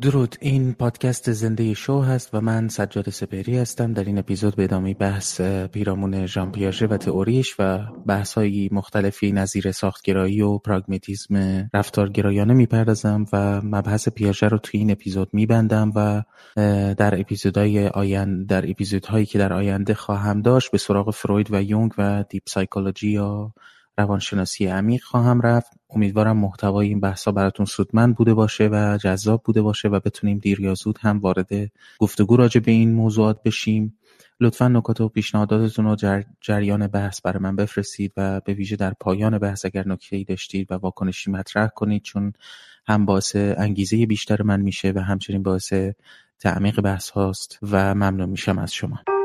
[0.00, 0.36] درود.
[0.40, 3.92] این پادکست زنده شو هست و من سجاد سپری هستم.
[3.92, 8.38] در این اپیزود به ادامه بحث پیرامون ژان پیاژه و تئوریش و بحث
[8.70, 15.92] مختلفی نظیر ساختگرایی و پراگماتیسم رفتارگرایانه می‌پردازم و مبحث پیاژه رو توی این اپیزود میبندم
[15.94, 16.22] و
[16.94, 21.92] در اپیزودهای آینده در اپیزودهایی که در آینده خواهم داشت به سراغ فروید و یونگ
[21.98, 23.52] و دیپ سایکولوژی یا
[23.98, 25.72] روانشناسی عمیق خواهم رفت.
[25.90, 30.60] امیدوارم محتوای این بحثا براتون سودمند بوده باشه و جذاب بوده باشه و بتونیم دیر
[30.60, 31.50] یا زود هم وارد
[31.98, 33.98] گفتگو راجع به این موضوعات بشیم.
[34.40, 36.22] لطفا نکات و پیشنهاداتتون رو جر...
[36.40, 40.72] جریان بحث برای من بفرستید و به ویژه در پایان بحث اگر نکته ای داشتید
[40.72, 42.32] و واکنشی مطرح کنید چون
[42.86, 45.72] هم باعث انگیزه بیشتر من میشه و همچنین باعث
[46.38, 49.15] تعمیق بحث هاست و ممنون میشم از شما.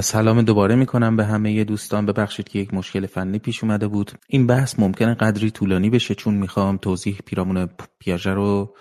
[0.00, 2.06] سلام دوباره می‌کنم به همه دوستان.
[2.06, 4.12] ببخشید که یک مشکل فنی پیش اومده بود.
[4.28, 8.74] این بحث ممکنه قدری طولانی بشه چون می‌خوام توضیح پیرامون پیاژه رو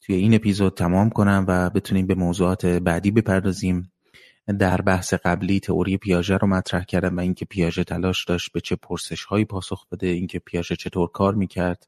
[0.00, 3.92] توی این اپیزود تمام کنم و بتونیم به موضوعات بعدی بپردازیم.
[4.58, 8.76] در بحث قبلی تئوری پیاژه رو مطرح کردم و اینکه پیاژه تلاش داشت به چه
[8.76, 11.86] پرسش هایی پاسخ بده اینکه پیاژه چطور کار می‌کرد.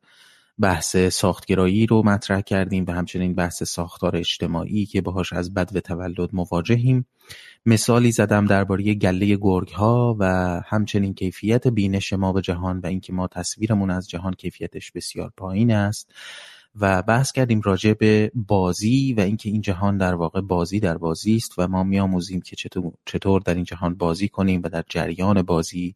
[0.62, 5.80] بحث ساختگرایی رو مطرح کردیم و همچنین بحث ساختار اجتماعی که باهاش از بد و
[5.80, 7.06] تولد مواجهیم.
[7.66, 10.24] مثالی زدم درباره گله گرگ ها و
[10.66, 15.72] همچنین کیفیت بینش ما به جهان و اینکه ما تصویرمون از جهان کیفیتش بسیار پایین
[15.72, 16.12] است.
[16.80, 21.36] و بحث کردیم راجع به بازی و اینکه این جهان در واقع بازی در بازی
[21.36, 22.56] است و ما میآموزیم که
[23.04, 25.94] چطور در این جهان بازی کنیم و در جریان بازی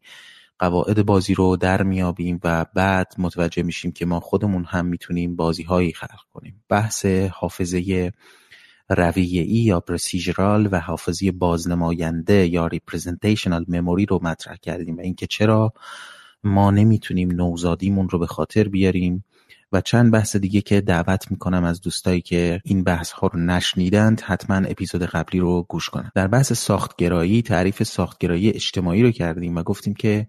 [0.58, 5.62] قواعد بازی رو در میابیم و بعد متوجه میشیم که ما خودمون هم می‌تونیم بازی
[5.62, 6.64] هایی خلق کنیم.
[6.68, 8.12] بحث حافظه
[8.88, 15.26] رویه ای یا پرسیجرال و حافظه بازنماینده یا ریپرزنتیشنال مموری رو مطرح کردیم و اینکه
[15.26, 15.72] چرا
[16.44, 19.24] ما نمی‌تونیم نوزادیمون رو به خاطر بیاریم.
[19.72, 24.20] و چند بحث دیگه که دعوت می‌کنم از دوستایی که این بحث ها رو نشنیدند
[24.20, 26.10] حتما اپیزود قبلی رو گوش کنن.
[26.14, 30.26] در بحث ساختگرایی تعریف ساختگرایی اجتماعی رو کردیم و گفتیم که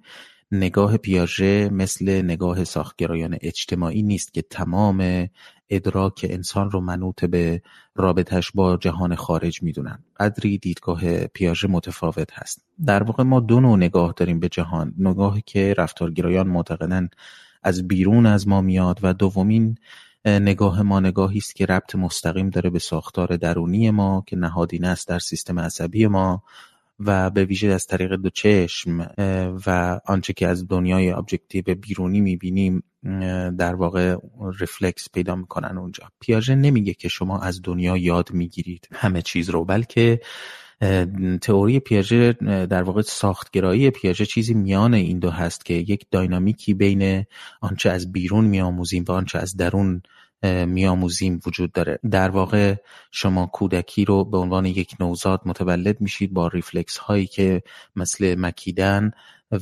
[0.51, 5.27] نگاه پیاژه مثل نگاه ساختگرایان اجتماعی نیست که تمام
[5.69, 7.61] ادراک انسان رو منوط به
[7.95, 10.03] رابطش با جهان خارج می‌دونن.
[10.19, 12.65] قدری دیدگاه پیاژه متفاوت هست.
[12.85, 14.93] در واقع ما دو نوع نگاه داریم به جهان.
[14.97, 17.09] نگاهی که رفتارگرایان معتقدن
[17.63, 19.77] از بیرون از ما میاد و دومین
[20.25, 25.07] نگاه ما نگاهی است که ربط مستقیم داره به ساختار درونی ما که نهادینه است
[25.07, 26.43] در سیستم عصبی ما
[26.99, 29.11] و به ویژه از طریق دو چشم
[29.65, 32.83] و آنچه که از دنیای objective بیرونی می‌بینیم
[33.57, 34.17] در واقع
[34.59, 36.03] رفلکس پیدا می‌کنن اونجا.
[36.19, 40.21] پیاژه نمیگه که شما از دنیا یاد می‌گیرید همه چیز رو بلکه
[41.41, 42.33] تئوری پیاژه
[42.69, 47.25] در واقع ساختگرایی پیاژه چیزی میان این دو هست که یک داینامیکی بین
[47.61, 50.01] آنچه از بیرون میآموزیم و آنچه از درون
[50.43, 51.99] میآموزیم وجود داره.
[52.11, 52.75] در واقع
[53.11, 57.63] شما کودکی رو به عنوان یک نوزاد متولد میشید با ریفلکس هایی که
[57.95, 59.11] مثل مکیدن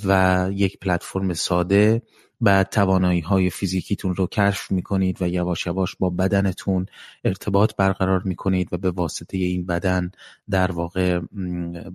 [0.06, 2.02] و یک پلتفرم ساده
[2.42, 6.86] بعد توانایی های فیزیکیتون رو کشف می‌کنید و یواش یواش با بدنتون
[7.24, 10.12] ارتباط برقرار می‌کنید و به واسطه این بدن
[10.50, 11.20] در واقع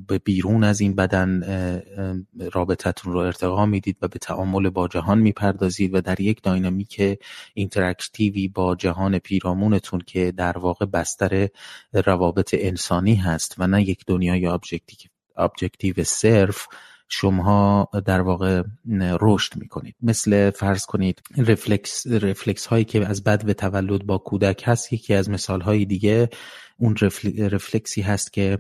[0.09, 1.43] به بیرون از این بدن
[2.53, 7.19] رابطتون رو ارتقا می‌دید و به تعامل با جهان می‌پردازید و در یک dynamic
[7.55, 11.49] interactive ی با جهان پیرامونتون که در واقع بستر
[11.93, 14.47] روابط انسانی هست و نه یک دنیای
[15.37, 16.67] objective صرف
[17.13, 18.63] شما در واقع
[19.21, 19.95] رشد می‌کنید.
[20.03, 25.31] مثل فرض کنید رفلکس, رفلکس هایی که از بدو تولد با کودک هست یکی از
[25.31, 26.29] مثال های دیگه
[26.79, 26.97] اون
[27.39, 28.59] رفلکسی هست که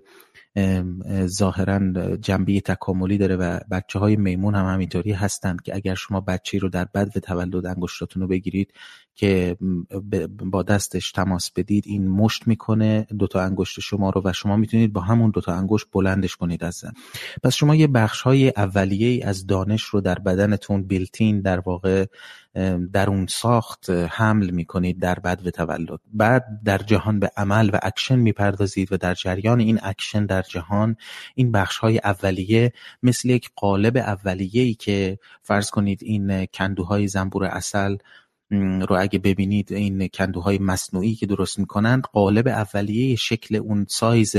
[1.26, 6.58] ظاهرا جنبه تکاملی داره و بچه های میمون هم همینطوری هستند که اگر شما بچه
[6.58, 8.72] رو در بدو تولد انگشتاتون رو بگیرید
[9.14, 9.56] که
[10.38, 15.00] با دستش تماس بدید این مشت می‌کنه دوتا انگشت شما رو و شما می‌تونید با
[15.00, 16.92] همون دوتا انگشت بلندش کنید از زمین.
[17.42, 22.06] پس شما یه بخش های اولیه از دانش رو در بدنتون built-in در واقع
[22.92, 26.00] در اون ساخت حمل می‌کنید در بدو تولد.
[26.12, 30.96] بعد در جهان به عمل و اکشن می‌پردازید و در جریان این اکشن در جهان
[31.34, 32.72] این بخش های اولیه
[33.02, 37.96] مثل یک قالب اولیه ای که فرض کنید این کندوهای زنبور عسل
[38.50, 44.36] رو اگه ببینید این کندوهای مصنوعی که درست می‌کنند قالب اولیه شکل اون سایز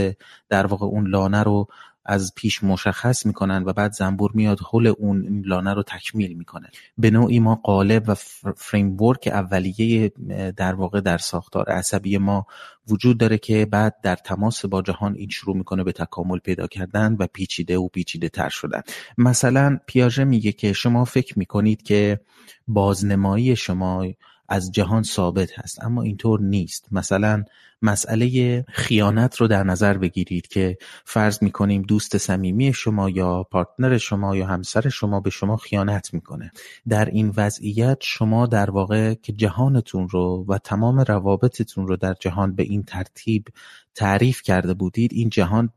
[0.49, 1.67] در واقع اون لانه رو
[2.05, 6.69] از پیش مشخص می‌کنن و بعد زنبور میاد حل اون لانه رو تکمیل می‌کنه.
[6.97, 8.15] به نوعی ما قالب و
[8.55, 10.11] فریمورک اولیه
[10.57, 12.45] در واقع در ساختار عصبی ما
[12.87, 17.15] وجود داره که بعد در تماس با جهان این شروع می‌کنه به تکامل پیدا کردن
[17.19, 18.81] و پیچیده و پیچیده تر شدن.
[19.17, 22.19] مثلا پیاژه میگه که شما فکر می‌کنید که
[22.67, 24.05] بازنمایی شما
[24.49, 26.87] از جهان ثابت هست اما اینطور نیست.
[26.91, 27.43] مثلا
[27.81, 34.35] مسئله خیانت رو در نظر بگیرید که فرض می‌کنیم دوست صمیمی شما یا پارتنر شما
[34.35, 36.51] یا همسر شما به شما خیانت می‌کنه.
[36.89, 42.55] در این وضعیت شما در واقع که جهانتون رو و تمام روابطتون رو در جهان
[42.55, 43.47] به این ترتیب
[43.95, 45.69] تعریف کرده بودید این جهان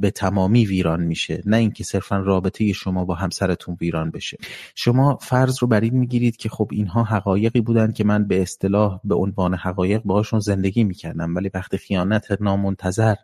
[0.00, 1.42] به تمامی ویران میشه.
[1.46, 4.38] نه اینکه صرفا رابطه شما با همسرتون ویران بشه.
[4.74, 9.00] شما فرض رو بر این می‌گیرید که خب اینها حقایقی بودن که من به اصطلاح
[9.04, 11.35] به عنوان حقایق باهاشون زندگی می‌کردم.
[11.36, 13.14] ولی وقتی خیانت نامنتظر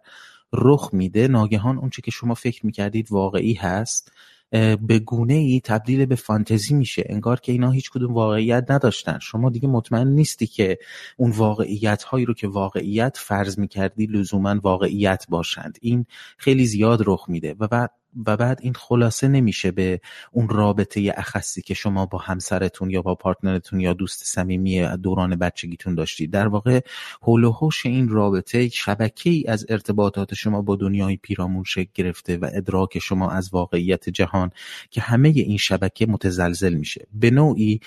[0.52, 4.12] رخ میده ناگهان اونچه که شما فکر می‌کردید واقعی هست
[4.80, 7.04] به گونه ای تبدیل به فانتزی میشه.
[7.06, 9.18] انگار که اینا هیچ کدوم واقعیت نداشتن.
[9.18, 10.78] شما دیگه مطمئن نیستی که
[11.16, 15.78] اون واقعیت هایی رو که واقعیت فرض می‌کردی لزوما واقعیت باشند.
[15.80, 16.06] این
[16.36, 17.56] خیلی زیاد رخ میده.
[17.58, 17.90] و بعد
[18.26, 20.00] و بعد این خلاصه نمیشه به
[20.32, 25.94] اون رابطه اخصی که شما با همسرتون یا با پارتنرتون یا دوست صمیمی دوران بچگیتون
[25.94, 26.30] داشتید.
[26.30, 26.80] در واقع
[27.20, 32.50] حول و این رابطه شبکه ای از ارتباطات شما با دنیای پیرامون شکل گرفته و
[32.52, 34.50] ادراک شما از واقعیت جهان
[34.90, 37.06] که همه این شبکه متزلزل میشه.
[37.14, 37.80] به نوعی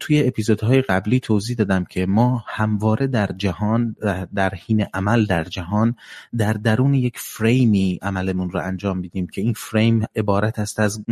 [0.00, 3.96] توی اپیزودهای قبلی توضیح دادم که ما همواره در جهان
[4.34, 5.96] در حین عمل در جهان
[6.36, 11.04] در درون یک فریمی عملمون رو انجام میدیم که این فریم عبارت است از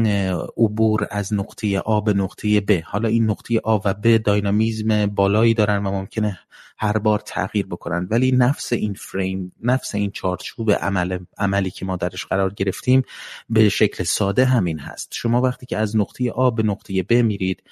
[0.56, 5.54] عبور از نقطه آ به نقطه ب حالا این نقطه آ و ب داینامیزم بالایی
[5.54, 6.38] دارن و ممکنه
[6.78, 8.08] هر بار تغییر بکنن.
[8.10, 13.02] ولی نفس این فریم نفس این چارچوب عمل عملی که ما درش قرار گرفتیم
[13.50, 15.08] به شکل ساده همین هست.
[15.12, 17.62] شما وقتی که از نقطه آ به نقطه ب میرید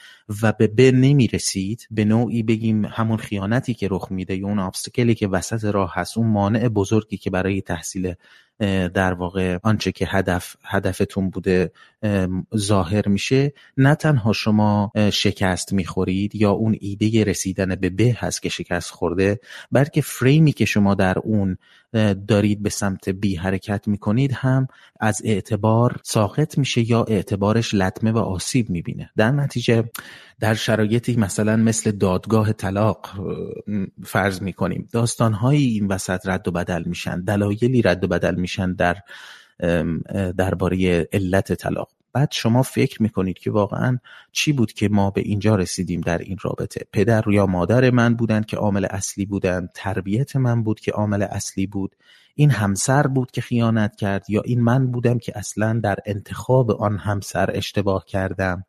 [0.42, 5.14] و به ب نمی‌رسید به نوعی بگیم همون خیانتی که رخ میده یا اون ابستکلی
[5.14, 8.14] که وسط راه هست اون مانع بزرگی که برای تحصیل
[8.94, 11.72] در واقع آنچه که هدف هدفتون بوده
[12.56, 13.52] ظاهر میشه.
[13.76, 19.40] نه تنها شما شکست می‌خورید یا اون ایده رسیدن به به هست که شکست خورده
[19.72, 21.56] بلکه فریمی که شما در اون
[22.28, 24.68] دارید به سمت بی حرکت می‌کنید هم
[25.00, 29.10] از اعتبار ساقط میشه یا اعتبارش لطمه و آسیب می‌بینه.
[29.16, 29.84] در نتیجه
[30.40, 33.06] در شرایطی مثلا مثل دادگاه طلاق
[34.04, 38.96] فرض می‌کنیم داستانهایی این وسط رد و بدل میشن دلایلی رد و بدل میشن در
[40.36, 41.88] درباره علت طلاق.
[42.12, 43.98] بعد شما فکر می‌کنید که واقعا
[44.32, 48.46] چی بود که ما به اینجا رسیدیم در این رابطه؟ پدر یا مادر من بودند
[48.46, 51.96] که عامل اصلی بودند تربیت من بود که عامل اصلی بود
[52.34, 56.98] این همسر بود که خیانت کرد یا این من بودم که اصلا در انتخاب آن
[56.98, 58.64] همسر اشتباه کردم؟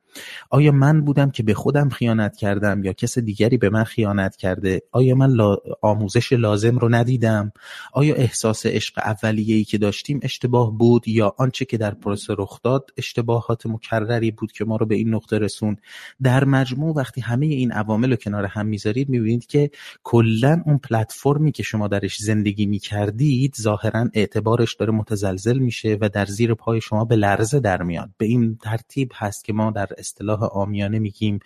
[0.49, 4.81] آیا من بودم که به خودم خیانت کردم یا کس دیگری به من خیانت کرده؟
[4.91, 5.37] آیا من
[5.81, 7.51] آموزش لازم رو ندیدم؟
[7.93, 12.89] آیا احساس عشق اولیه‌ای که داشتیم اشتباه بود یا آنچه که در پروسه رخ داد
[12.97, 15.77] اشتباهات مکرری بود که ما رو به این نقطه رسون
[16.23, 19.71] در مجموع وقتی همه این عوامل رو کنار هم می‌ذارید می‌بینید که
[20.03, 26.25] کلا اون پلتفرمی که شما درش زندگی می‌کردید ظاهرا اعتبارش داره متزلزل میشه و در
[26.25, 28.09] زیر پای شما به لرزه در میاد.
[28.17, 31.39] به این ترتیب هست که ما در اصطلاح آمیانه میگیم.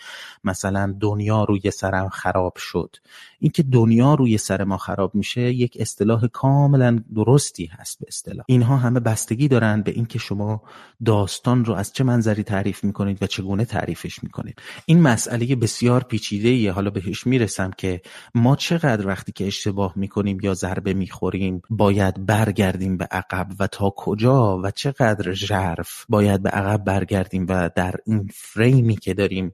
[0.44, 2.96] مثلا دنیا روی سرم خراب شد.
[3.40, 8.46] اینکه دنیا روی سر ما خراب میشه یک اصطلاح کاملا درستی هست به اصطلاح.
[8.48, 10.62] اینها همه بستگی دارند به اینکه شما
[11.06, 14.62] داستان رو از چه منظری تعریف می‌کنید و چگونه تعریفش می‌کنید.
[14.86, 18.02] این مسئله بسیار پیچیده ایه حالا بهش می‌رسم که
[18.36, 23.94] ما چقدر وقتی که اشتباه می‌کنیم یا ضربه می‌خوریم باید برگردیم به عقب و تا
[23.98, 29.54] کجا و چقدر ژرف باید به عقب برگردیم و در این فریمی که داریم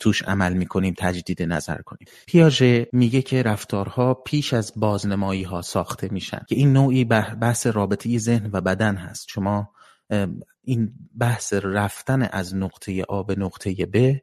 [0.00, 2.08] توش عمل می‌کنیم تجدید نظر کنیم.
[2.26, 6.40] پیاژه میگه که رفتارها پیش از بازنمایی ها ساخته میشن.
[6.48, 9.26] که این نوعی بحث رابطه ذهن و بدن هست.
[9.28, 9.70] شما
[10.62, 14.16] این بحث رفتن از نقطه آ به نقطه ب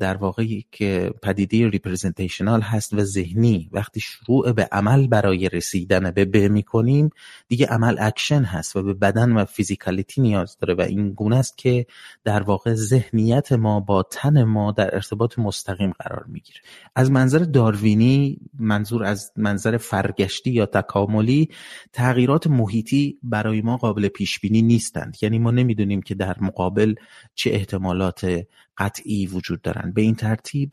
[0.00, 0.82] در واقع یک
[1.22, 3.68] پدیده representational هست و ذهنی.
[3.72, 7.10] وقتی شروع به عمل برای رسیدن به به می‌کنیم
[7.48, 11.58] دیگه عمل اکشن هست و به بدن و physicality نیاز داره و این گونه است
[11.58, 11.86] که
[12.24, 16.60] در واقع ذهنیت ما با تن ما در ارتباط مستقیم قرار می‌گیره.
[16.96, 21.48] از منظر داروینی منظور از منظر فرگشتی یا تکاملی
[21.92, 25.16] تغییرات محیطی برای ما قابل پیش بینی نیستند.
[25.22, 26.94] یعنی ما نمی‌دونیم که در مقابل
[27.34, 28.42] چه احتمالات
[28.78, 30.72] قطعی وجود دارند به این ترتیب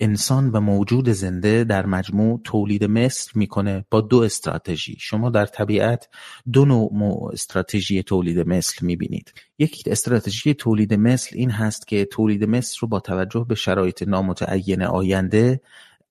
[0.00, 4.96] انسان و موجود زنده در مجموع تولید مثل می‌کنه با دو استراتژی.
[5.00, 6.08] شما در طبیعت
[6.52, 9.32] دو نوع استراتژی تولید مثل می‌بینید.
[9.58, 14.82] یک استراتژی تولید مثل این هست که تولید مثل رو با توجه به شرایط نامتعین
[14.82, 15.60] آینده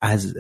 [0.06, 0.34] از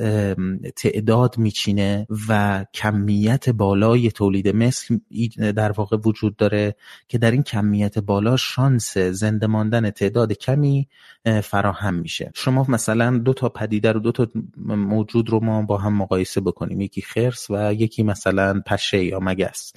[0.75, 4.97] تعداد میچینه و کمیت بالای تولید مثل
[5.55, 6.75] در واقع وجود داره
[7.07, 10.87] که در این کمیت بالا شانس زنده ماندن تعداد کمی
[11.43, 12.31] فراهم میشه.
[12.35, 14.27] شما مثلا دو تا پدیده رو دو تا
[14.67, 16.81] موجود رو ما با هم مقایسه بکنیم.
[16.81, 19.73] یکی خرس و یکی مثلا پشه یا مگس.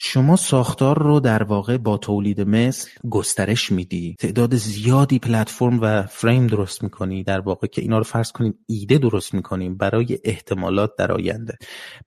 [0.00, 4.16] شما ساختار رو در واقع با تولید مثل گسترش میدی.
[4.18, 8.98] تعداد زیادی پلتفرم و فریم درست می‌کنی در واقع که اینا رو فرض کنیم ایده
[8.98, 11.58] درست می‌کنیم برای احتمالات در آینده.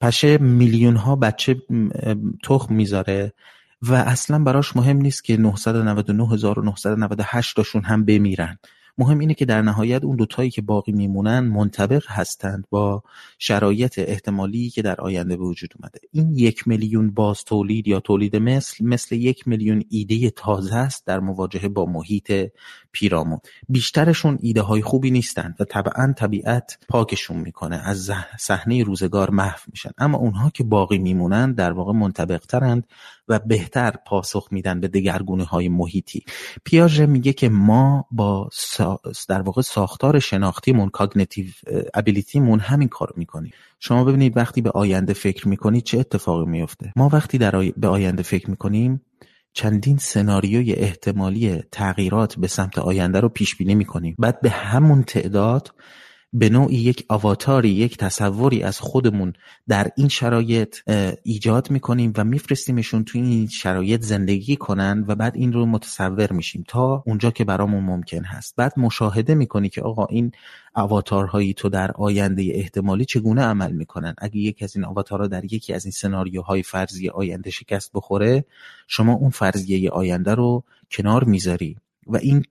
[0.01, 1.62] پشه میلیون ها بچه
[2.43, 3.33] تخم می‌ذاره
[3.81, 8.57] و اصلا براش مهم نیست که 999998 تاشون هم بمیرن.
[8.98, 13.03] مهم اینه که در نهایت اون دوتایی که باقی میمونن منطبق هستند با
[13.39, 16.00] شرایط احتمالی که در آینده به وجود اومده.
[16.12, 21.19] این یک میلیون باز تولید یا تولید مثل مثل یک میلیون ایده تازه است در
[21.19, 22.51] مواجهه با محیط
[22.91, 23.39] پیرامون.
[23.69, 29.91] بیشترشون ایده های خوبی نیستند و طبعا طبیعت پاکشون می‌کنه از صحنه روزگار محو میشن.
[29.98, 32.88] اما اونها که باقی میمونن در واقع منطبق ترند
[33.31, 36.23] و بهتر پاسخ میدن به دگرگونی های محیطی.
[36.63, 38.50] پیاژه میگه که ما با
[39.29, 41.48] در واقع ساختار شناختیمون cognitive
[41.93, 43.51] ability مون همین کار می‌کنیم.
[43.79, 48.23] شما ببینید وقتی به آینده فکر می‌کنید چه اتفاقی میفته ما وقتی در به آینده
[48.23, 49.01] فکر می‌کنیم
[49.53, 54.15] چندین سناریوی احتمالی تغییرات به سمت آینده رو پیش بینی می‌کنیم.
[54.19, 55.73] بعد به همون تعداد
[56.33, 59.33] به نوعی یک آواتاری یک تصوری از خودمون
[59.67, 60.77] در این شرایط
[61.23, 66.63] ایجاد می‌کنیم و میفرستیمشون توی این شرایط زندگی کنن و بعد این رو متصور میشیم
[66.67, 68.55] تا اونجا که برامون ممکن هست.
[68.55, 70.31] بعد مشاهده می‌کنی که آقا این
[70.73, 75.73] آواتارهایی تو در آینده احتمالی چگونه عمل می‌کنن؟ اگه یکی از این آواتارها در یکی
[75.73, 78.45] از این سناریوهای فرضی آینده شکست بخوره
[78.88, 81.77] شما اون فرضیه آینده رو کنار می‌ذاری.
[82.12, 82.44] و این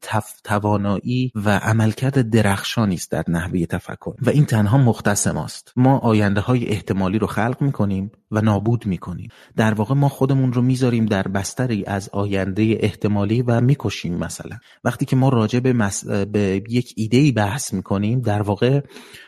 [0.44, 4.14] توانایی و عملکرد درخشانی است در نحوه تفکر.
[4.22, 5.72] و این تنها مختص ماست.
[5.76, 9.30] ما آینده های احتمالی رو خلق می‌کنیم و نابود می‌کنیم.
[9.56, 14.56] در واقع ما خودمون رو می‌ذاریم در بستری از آینده احتمالی و می‌کشیم مثلا.
[14.84, 15.90] وقتی که ما راجع به,
[16.32, 18.80] به یک ایده بحث می‌کنیم در واقع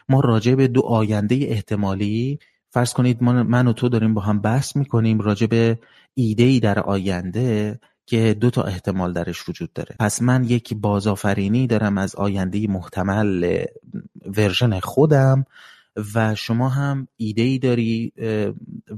[0.08, 2.38] ما راجع به دو آینده احتمالی
[2.70, 5.78] فرض کنید من و تو داریم با هم بحث می‌کنیم راجع به
[6.14, 7.80] ایده ای در آینده
[8.12, 9.96] که دو تا احتمال درش وجود داره.
[10.00, 13.64] پس من یک بازآفرینی دارم از آینده محتمل
[14.36, 15.44] ورژن خودم
[16.14, 18.12] و شما هم ایده ای داری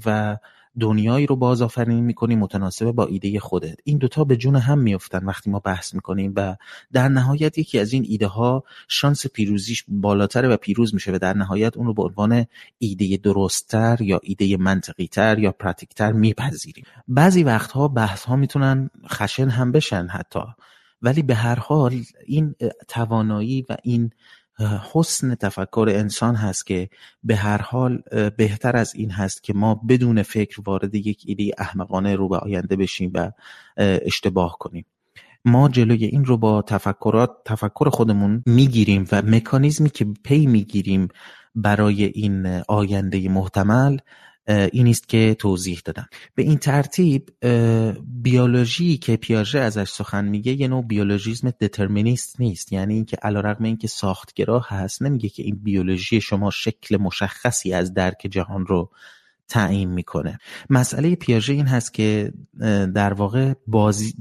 [0.07, 0.37] و
[0.81, 3.77] دنیایی رو بازآفرینی می‌کنی متناسب با ایده خودت.
[3.85, 6.57] این دوتا به جون هم میفتن وقتی ما بحث می‌کنیم و
[6.93, 11.33] در نهایت یکی از این ایده ها شانس پیروزیش بالاتره و پیروز میشه و در
[11.35, 12.47] نهایت اون رو به عنوان
[12.79, 16.85] ایده درستتر یا ایده منطقی تر یا پراتیکتر میپذیریم.
[17.09, 20.41] بعضی وقتها بحث ها می‌تونن خشن هم بشن حتی.
[21.03, 22.55] ولی به هر حال این
[22.89, 24.11] توانایی و این
[24.93, 26.89] حسن تفکر انسان هست که
[27.23, 28.03] به هر حال
[28.37, 32.77] بهتر از این هست که ما بدون فکر وارد یک ایده احمقانه رو به آینده
[32.77, 33.31] بشیم و
[33.77, 34.87] اشتباه کنیم.
[35.45, 41.09] ما جلوی این رو با تفکرات تفکر خودمون می‌گیریم و مکانیزمی که پی می‌گیریم
[41.55, 43.99] برای این آینده محتمل
[44.47, 46.09] این است که توضیح دادم.
[46.35, 47.31] به این ترتیب
[48.23, 52.73] بیولوژی که پیاژه ازش سخن میگه یه نوع بیولوژیزم دترمینیست نیست.
[52.73, 58.27] یعنی اینکه علیرغم اینکه ساختگرا هست نمیگه که این بیولوژی شما شکل مشخصی از درک
[58.31, 58.91] جهان رو
[59.49, 60.39] تعیین می‌کنه.
[60.71, 62.33] مسئله پیاژه این هست که
[62.95, 64.15] در واقع بازی,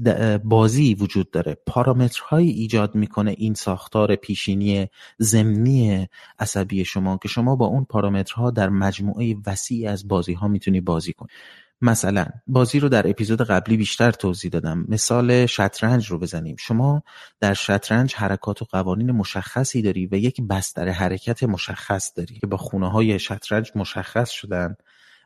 [0.44, 1.56] بازی وجود داره.
[1.66, 4.86] پارامترهایی ایجاد می‌کنه این ساختار پیشینی
[5.18, 10.80] زمینی عصبی شما که شما با اون پارامترها در مجموعه وسیع از بازی ها می‌تونی
[10.80, 11.28] بازی کنی.
[11.80, 14.84] مثلا بازی رو در اپیزود قبلی بیشتر توضیح دادم.
[14.88, 16.56] مثال شطرنج رو بزنیم.
[16.58, 17.02] شما
[17.40, 22.56] در شطرنج حرکات و قوانین مشخصی داری و یک بستر حرکت مشخص داری که با
[22.56, 24.76] خونه های شطرنج مشخص شدن.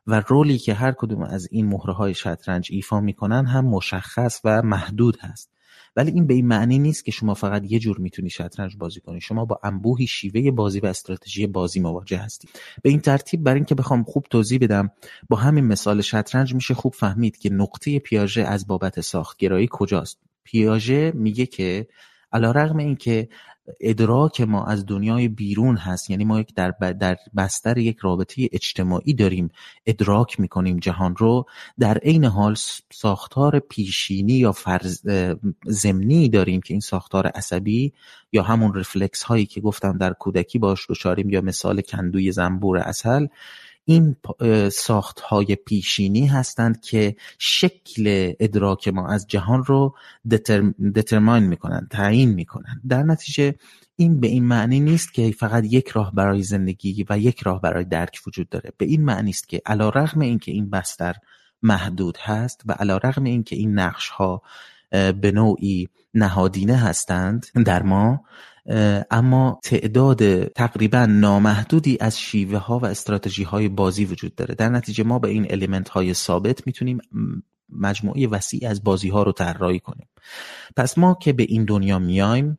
[0.09, 5.19] و رولی که هر کدوم از این های شطرنج ایفا می‌کنن هم مشخص و محدود
[5.21, 5.51] هست.
[5.97, 9.21] ولی این به این معنی نیست که شما فقط یه جور می‌تونی شطرنج بازی کنی.
[9.21, 12.49] شما با انبوهی شیوه بازی و استراتژی بازی مواجه هستی.
[12.83, 14.91] به این ترتیب برای اینکه بخوام خوب توضیح بدم
[15.29, 20.19] با همین مثال شطرنج میشه خوب فهمید که نقطه پیاژه از بابت ساختگرایی کجاست.
[20.45, 21.89] پیاژه میگه که
[22.33, 23.29] علیرغم اینکه
[23.81, 26.11] ادراک ما از دنیای بیرون هست.
[26.11, 26.71] یعنی ما یک در,
[27.01, 29.51] در بستر یک رابطه اجتماعی داریم.
[29.87, 31.45] ادراک می‌کنیم جهان رو.
[31.79, 32.55] در عین حال
[32.93, 35.01] ساختار پیشینی یا فرض
[35.65, 37.93] زمینی داریم که این ساختار عصبی
[38.33, 43.27] یا همون رفلکس هایی که گفتم در کودکی باش دچاریم یا مثال کندوی زنبور اصل
[43.91, 44.17] این
[44.73, 49.95] ساخت های پیشینی هستند که شکل ادراک ما از جهان رو
[50.95, 52.81] دترماین می‌کنن تعیین می‌کنن.
[52.89, 53.55] در نتیجه
[53.97, 57.85] این به این معنی نیست که فقط یک راه برای زندگی و یک راه برای
[57.85, 58.73] درک وجود داره.
[58.79, 61.15] به این معنی است که علا رغم این که این بستر
[61.63, 64.43] محدود هست و علا رغم این که این نقش ها
[64.91, 68.25] به نوعی نهادینه هستند در ما
[69.11, 74.55] اما تعداد تقریبا نامحدودی از شیوه ها و استراتژی های بازی وجود داره.
[74.55, 76.99] در نتیجه ما به این الیمنت های ثابت می‌تونیم
[77.69, 80.09] مجموعه وسیع از بازی ها رو طراحی کنیم.
[80.77, 82.57] پس ما که به این دنیا میایم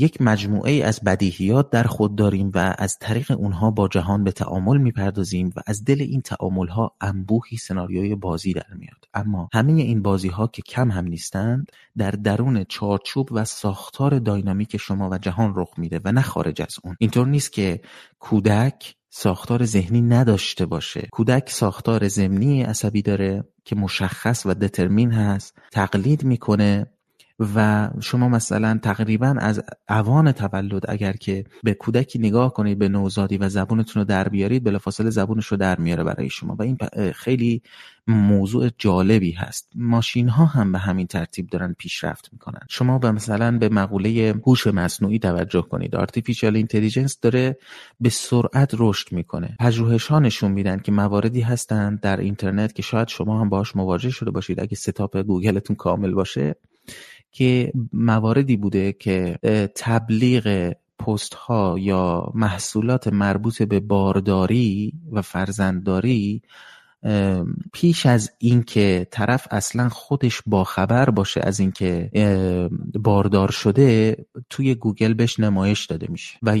[0.00, 4.78] یک مجموعه از بدیهیات در خود داریم و از طریق اونها با جهان به تعامل
[4.78, 9.04] می‌پردازیم و از دل این تعامل ها انبوهی سناریوی بازی در میاد.
[9.14, 14.76] اما همه این بازی ها که کم هم نیستند در درون چارچوب و ساختار داینامیک
[14.76, 16.96] شما و جهان رخ میده و نه خارج از اون.
[16.98, 17.80] اینطور نیست که
[18.18, 21.08] کودک ساختار ذهنی نداشته باشه.
[21.12, 26.86] کودک ساختار ضمنی عصبی داره که مشخص و determine هست تقلید می‌کنه
[27.56, 33.38] و شما مثلا تقریبا از اوان تولد اگر که به کودکی نگاه کنید به نوزادی
[33.38, 36.56] و زبونتون رو در بیارید بلافاصله زبونش رو در میاره برای شما.
[36.58, 36.78] و این
[37.12, 37.62] خیلی
[38.06, 39.70] موضوع جالبی هست.
[39.74, 42.60] ماشین ها هم به همین ترتیب دارن پیشرفت می‌کنن.
[42.68, 45.96] شما به مثلا به مقوله هوش مصنوعی توجه کنید.
[45.96, 47.58] artificial intelligence داره
[48.00, 49.56] به سرعت رشد می‌کنه.
[49.60, 54.10] پژوهش ها نشون میدن که مواردی هستند در اینترنت که شاید شما هم باش مواجه
[54.10, 54.60] شده باشید.
[54.60, 56.54] اگه ستاپ گوگلتون کامل باشه
[57.32, 59.38] که مواردی بوده که
[59.76, 66.42] تبلیغ پست ها یا محصولات مربوط به بارداری و فرزندداری
[67.72, 72.10] پیش از اینکه طرف اصلا خودش باخبر باشه از اینکه
[72.94, 74.16] باردار شده
[74.50, 76.38] توی گوگل بهش نمایش داده میشه.
[76.42, 76.56] و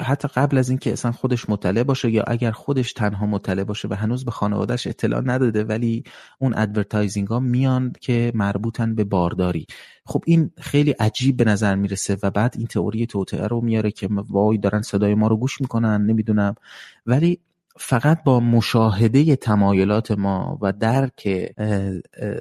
[0.00, 3.94] حتی قبل از اینکه اصلا خودش مطلع باشه یا اگر خودش تنها مطلع باشه و
[3.94, 6.04] هنوز به خانوادهش اطلاع نداده ولی
[6.38, 9.66] اون advertising ها میان که مربوطن به بارداری.
[10.06, 14.08] خب این خیلی عجیب به نظر می‌رسه و بعد این تئوری توطئه رو میاره که
[14.10, 16.54] وای دارن صدای ما رو گوش می‌کنن نمی‌دونم.
[17.06, 17.40] ولی
[17.76, 21.28] فقط با مشاهده تمایلات ما و درک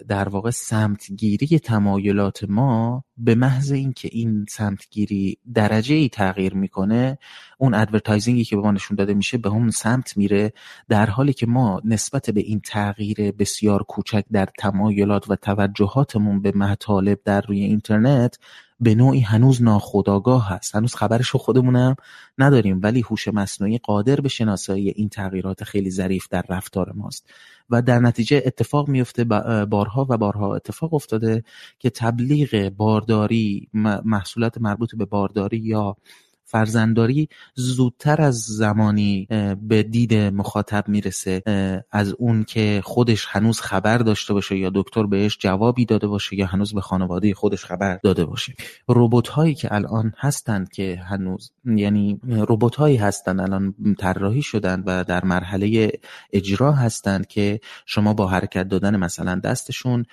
[0.07, 7.17] در واقع سمتگیری تمایلات ما به محض اینکه این سمتگیری درجه ای تغییر می‌کنه
[7.57, 10.53] اون advertising ی که به ما نشون داده میشه به اون سمت میره
[10.89, 16.51] در حالی که ما نسبت به این تغییر بسیار کوچک در تمایلات و توجهاتمون به
[16.55, 18.37] مطالب در روی اینترنت
[18.79, 20.75] به نوعی هنوز ناخودآگاه هست.
[20.75, 21.95] هنوز خبرش رو خودمونم
[22.37, 27.29] نداریم ولی هوش مصنوعی قادر به شناسایی این تغییرات خیلی ظریف در رفتار ماست.
[27.69, 29.23] و در نتیجه اتفاق میفته
[29.69, 31.43] بارها و بارها اتفاق افتاده
[31.79, 33.69] که تبلیغ بارداری
[34.05, 35.97] محصولات مربوط به بارداری یا
[36.53, 39.27] فرزندداری زودتر از زمانی
[39.61, 41.41] به دید مخاطب می‌رسه
[41.91, 46.45] از اون که خودش هنوز خبر داشته باشه یا دکتر بهش جوابی داده باشه یا
[46.45, 48.53] هنوز به خانواده خودش خبر داده باشه.
[48.89, 55.03] ربات هایی که الان هستند که هنوز یعنی ربات هایی هستند الان طراحی شدن و
[55.03, 55.91] در مرحله
[56.33, 60.05] اجرا هستند که شما با حرکت دادن مثلا دستشون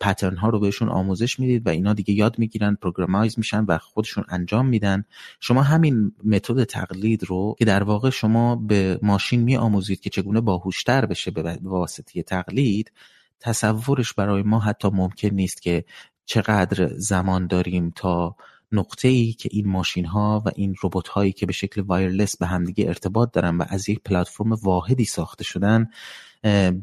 [0.00, 4.24] pattern ها رو بهشون آموزش می‌دید و اینا دیگه یاد می‌گیرن programize میشن و خودشون
[4.28, 5.04] انجام میدن.
[5.40, 10.40] شما همین متد تقلید رو که در واقع شما به ماشین می آموزید که چگونه
[10.40, 12.92] باهوشتر بشه به واسطه تقلید
[13.40, 15.84] تصورش برای ما حتی ممکن نیست که
[16.24, 18.36] چقدر زمان داریم تا
[18.72, 22.46] نقطه ای که این ماشین ها و این ربات هایی که به شکل wireless به
[22.46, 25.86] همدیگه ارتباط دارن و از یک پلتفرم واحدی ساخته شدن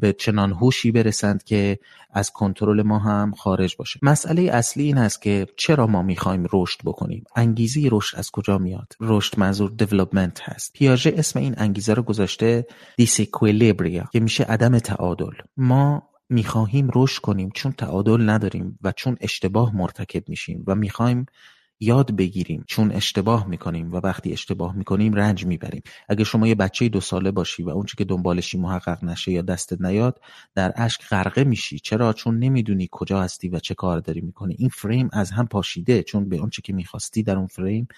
[0.00, 1.78] به چنان هوشی برسند که
[2.10, 4.00] از کنترل ما هم خارج باشه.
[4.02, 8.92] مسئله اصلی این است که چرا ما می‌خوایم رشد بکنیم؟ انگیزه رشد از کجا میاد؟
[9.00, 10.72] رشد منظور دیولپمنت هست.
[10.72, 12.66] پیاژه اسم این انگیزه رو گذاشته
[12.96, 15.32] دیسیکویلیبریا که میشه عدم تعادل.
[15.56, 21.26] ما می‌خواهیم رشد کنیم چون تعادل نداریم و چون اشتباه مرتکب میشیم و می‌خوایم
[21.80, 22.64] یاد بگیریم.
[22.68, 25.82] چون اشتباه می‌کنیم و وقتی اشتباه می‌کنیم رنج می‌بریم.
[26.08, 29.80] اگه شما یه بچه دو ساله باشی و اون که دنبالشی محقق نشه یا دستت
[29.80, 30.20] نیاد
[30.54, 31.78] در اشک غرقه میشی.
[31.78, 34.56] چرا؟ چون نمی‌دونی کجا هستی و چه کار داری می‌کنی.
[34.58, 36.02] این فریم از هم پاشیده.
[36.02, 37.88] چون به اون که می‌خواستی در اون فریم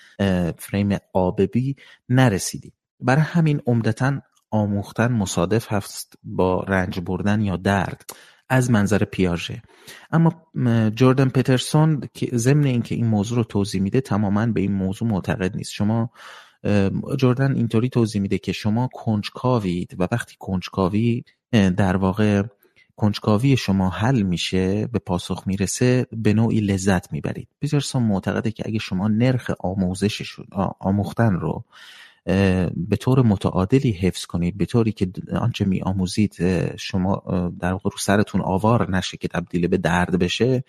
[0.59, 1.77] فریم آببی
[2.09, 2.73] نرسیدی.
[3.01, 8.11] برای همین عمدتا آموختن مصادف هست با رنج بردن یا درد.
[8.49, 9.63] از منظر پیاژه
[10.11, 10.43] اما
[10.95, 15.57] جوردن پترسون که ضمن اینکه این موضوع رو توضیح میده تماما به این موضوع معتقد
[15.57, 15.73] نیست.
[15.73, 16.11] شما
[17.19, 22.43] جردن اینطوری توضیح میده که شما کنجکاوید و وقتی کنجکاوی در واقع
[22.97, 27.49] کنجکاوی شما حل میشه به پاسخ می‌رسه به نوعی لذت می‌برید.
[27.61, 30.37] پیترسون معتقده که اگه شما نرخ آموزش
[30.81, 31.65] آموختن رو
[32.77, 35.09] به طور متعادلی حفظ کنید به طوری که
[35.41, 36.37] آنچه می آموزید
[36.77, 37.23] شما
[37.61, 40.65] در واقع رو سرتون آوار نشه که تبدیل به درد بشه.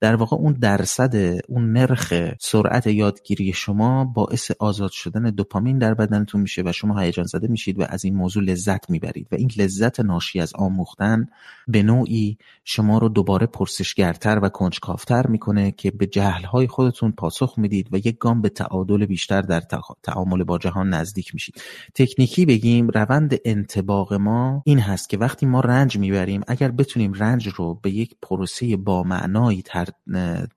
[0.00, 6.40] در واقع اون درصد اون نرخ سرعت یادگیری شما باعث آزاد شدن دوپامین در بدنتون
[6.40, 10.00] میشه و شما هیجان زده میشید و از این موضوع لذت می‌برید و این لذت
[10.00, 11.26] ناشی از آموختن
[11.68, 17.88] به نوعی شما رو دوباره پرسشگرتر و کنجکافتر می‌کنه که به جهلهای خودتون پاسخ می‌دید
[17.92, 19.62] و یک گام به تعادل بیشتر در
[20.02, 21.62] تعامل با جهان نزدیک میشید.
[21.94, 27.48] تکنیکی بگیم روند انتباق ما این هست که وقتی ما رنج می‌بریم اگر بتونیم رنج
[27.48, 29.62] رو به یک پروسه با معنایی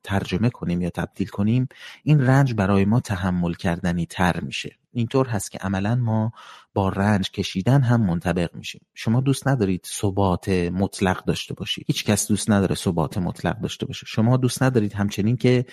[0.04, 1.68] ترجمه کنیم یا تبدیل کنیم
[2.04, 4.76] این رنج برای ما تحمل کردنی تر میشه.
[4.94, 6.32] اینطور هست که عملا ما
[6.74, 8.82] با رنج کشیدن هم منطبق میشیم.
[8.94, 11.86] شما دوست ندارید ثبات مطلق داشته باشید.
[11.88, 14.06] هیچ کس دوست نداره ثبات مطلق داشته باشه.
[14.06, 15.66] شما دوست ندارید همچنین که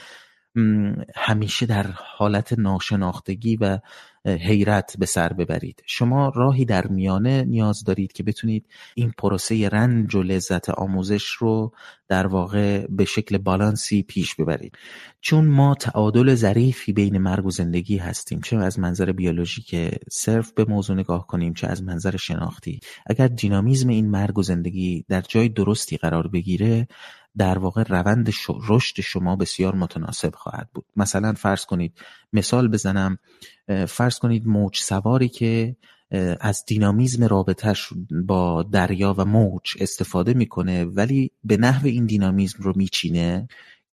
[1.15, 3.79] همیشه در حالت ناشناختگی و
[4.27, 5.83] حیرت به سر ببرید.
[5.87, 11.73] شما راهی در میانه نیاز دارید که بتونید این پروسه رنج و لذت آموزش رو
[12.09, 14.79] در واقع به شکل بالانسی پیش ببرید.
[15.21, 20.65] چون ما تعادل ظریفی بین مرگ و زندگی هستیم چه از منظر بیولوژیک صرف به
[20.65, 22.81] موضوع نگاه کنیم چه از منظر شناختی.
[23.07, 26.89] اگر دینامیزم این مرگ و زندگی در جای درستی قرار بگیره
[27.37, 28.31] در واقع روند
[28.69, 30.85] رشد شما بسیار متناسب خواهد بود.
[30.97, 31.93] مثلا فرض کنید
[32.33, 33.19] مثال بزنم
[33.89, 35.77] فرض کنید موج سواری که
[36.41, 37.89] از دینامیزم رابطهش
[38.27, 43.49] با دریا و موج استفاده می‌کنه ولی به نحو این دینامیزم رو میچینه.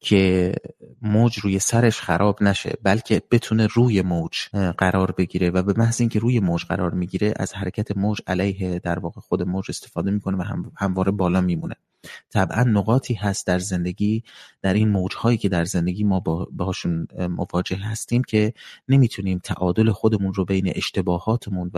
[0.04, 0.54] که
[1.02, 4.38] موج روی سرش خراب نشه بلکه بتونه روی موج
[4.78, 9.00] قرار بگیره و به محض اینکه روی موج قرار می‌گیره از حرکت موج علیه در
[9.00, 10.44] واقع خود موج استفاده می‌کنه و
[10.78, 11.76] همواره بالا میمونه.
[12.30, 14.24] طبعا نقاطی هست در زندگی
[14.62, 16.20] در این موجهایی که در زندگی ما
[16.52, 18.54] باهاشون مواجه هستیم که
[18.88, 21.78] نمی‌تونیم تعادل خودمون رو بین اشتباهاتمون و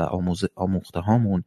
[0.55, 1.43] آموخته هامون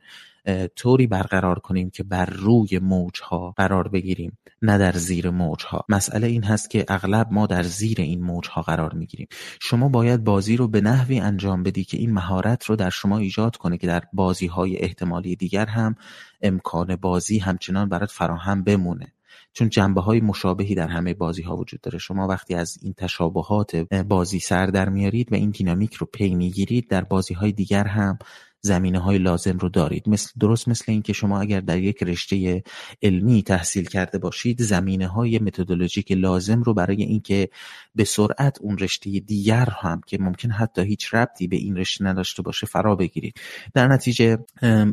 [0.77, 5.85] طوری برقرار کنیم که بر روی موجها قرار بگیریم نه در زیر موجها.
[5.89, 9.29] مسئله این هست که اغلب ما در زیر این موجها قرار می‌گیریم.
[9.61, 13.57] شما باید بازی رو به نحوی انجام بدی که این مهارت رو در شما ایجاد
[13.57, 15.95] کنه که در بازی های احتمالی دیگر هم
[16.43, 19.13] امکان بازی همچنان برات فراهم بمونه.
[19.53, 21.99] چون جنبه های مشابهی در همه بازی ها وجود داره.
[21.99, 23.77] شما وقتی از این تشابهات
[24.09, 28.19] بازی سر در میارید و این دینامیک رو پی می‌گیرید در بازی های دیگر هم
[28.61, 30.09] زمینه های لازم رو دارید.
[30.09, 32.63] مثل درست مثل اینکه شما اگر در یک رشته
[33.03, 37.49] علمی تحصیل کرده باشید زمینه های متدولوژیک لازم رو برای اینکه
[37.95, 42.43] به سرعت اون رشته دیگر هم که ممکن حتی هیچ ربطی به این رشته نداشته
[42.43, 43.35] باشه فرا بگیرید.
[43.75, 44.39] در نتیجه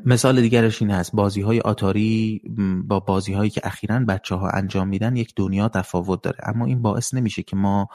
[0.05, 1.11] مثال دیگرش این هست.
[1.13, 2.41] بازی های آتاری
[2.83, 6.37] با بازی هایی که اخیرا بچه ها انجام میدن یک دنیا تفاوت داره.
[6.43, 7.89] اما این باعث نمیشه که ما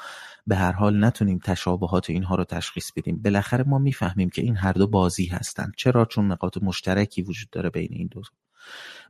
[0.46, 3.22] به هر حال نتونیم تشابهات اینها رو تشخیص بدیم.
[3.22, 7.70] بالاخره ما می‌فهمیم که این هر دو بازی هستند چرا؟ چون نقاط مشترکی وجود داره
[7.70, 8.22] بین این دو.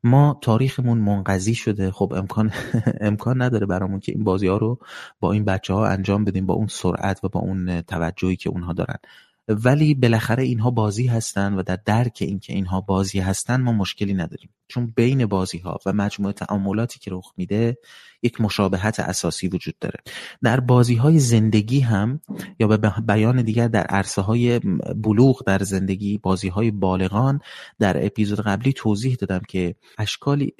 [0.04, 1.90] ما تاریخمون منقضی شده.
[1.90, 2.52] خب امکان
[3.00, 4.78] امکان نداره برامون که این بازی ها رو
[5.20, 8.72] با این بچه ها انجام بدیم با اون سرعت و با اون توجهی که اونها
[8.72, 8.98] دارن.
[9.48, 14.50] ولی بالاخره اینها بازی هستن و در درک اینکه اینها بازی هستن ما مشکلی نداریم.
[14.68, 17.78] چون بین بازی ها و مجموعه تعاملاتی که رخ میده
[18.22, 20.00] یک مشابهت اساسی وجود داره.
[20.42, 22.20] در بازی های زندگی هم
[22.58, 24.58] یا به بیان دیگر در عرصه های
[24.96, 27.40] بلوغ در زندگی بازی های بالغان
[27.78, 30.54] در اپیزود قبلی توضیح دادم که اشکالی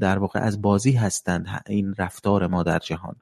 [0.00, 3.16] در واقع از بازی هستند این رفتار ما در جهان.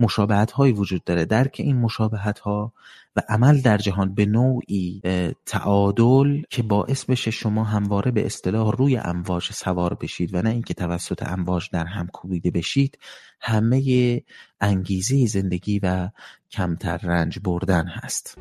[0.00, 1.24] مشابهت هایی وجود داره.
[1.24, 2.72] درک این مشابهت ها
[3.16, 5.02] و عمل در جهان به نوعی
[5.46, 10.74] تعادل که باعث بشه شما همواره به اصطلاح روی امواج سوار بشید و نه اینکه
[10.74, 12.98] توسط امواج در هم کوبیده بشید
[13.40, 14.22] همه
[14.60, 16.08] انگیزه زندگی و
[16.50, 18.38] کمتر رنج بردن هست.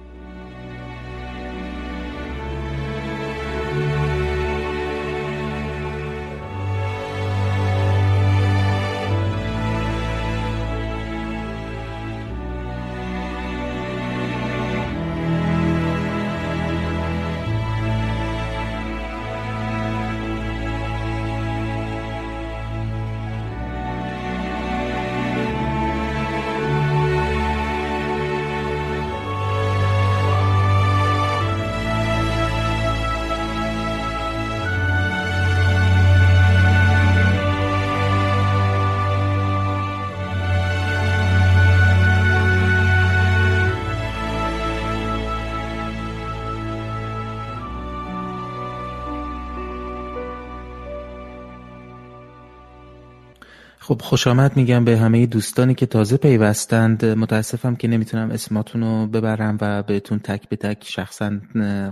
[53.90, 57.06] خب خوش آمد میگم به همه دوستانی که تازه پیوستند.
[57.06, 61.40] متاسفم که نمی‌تونم اسماتون رو ببرم و بهتون تک به تک شخصا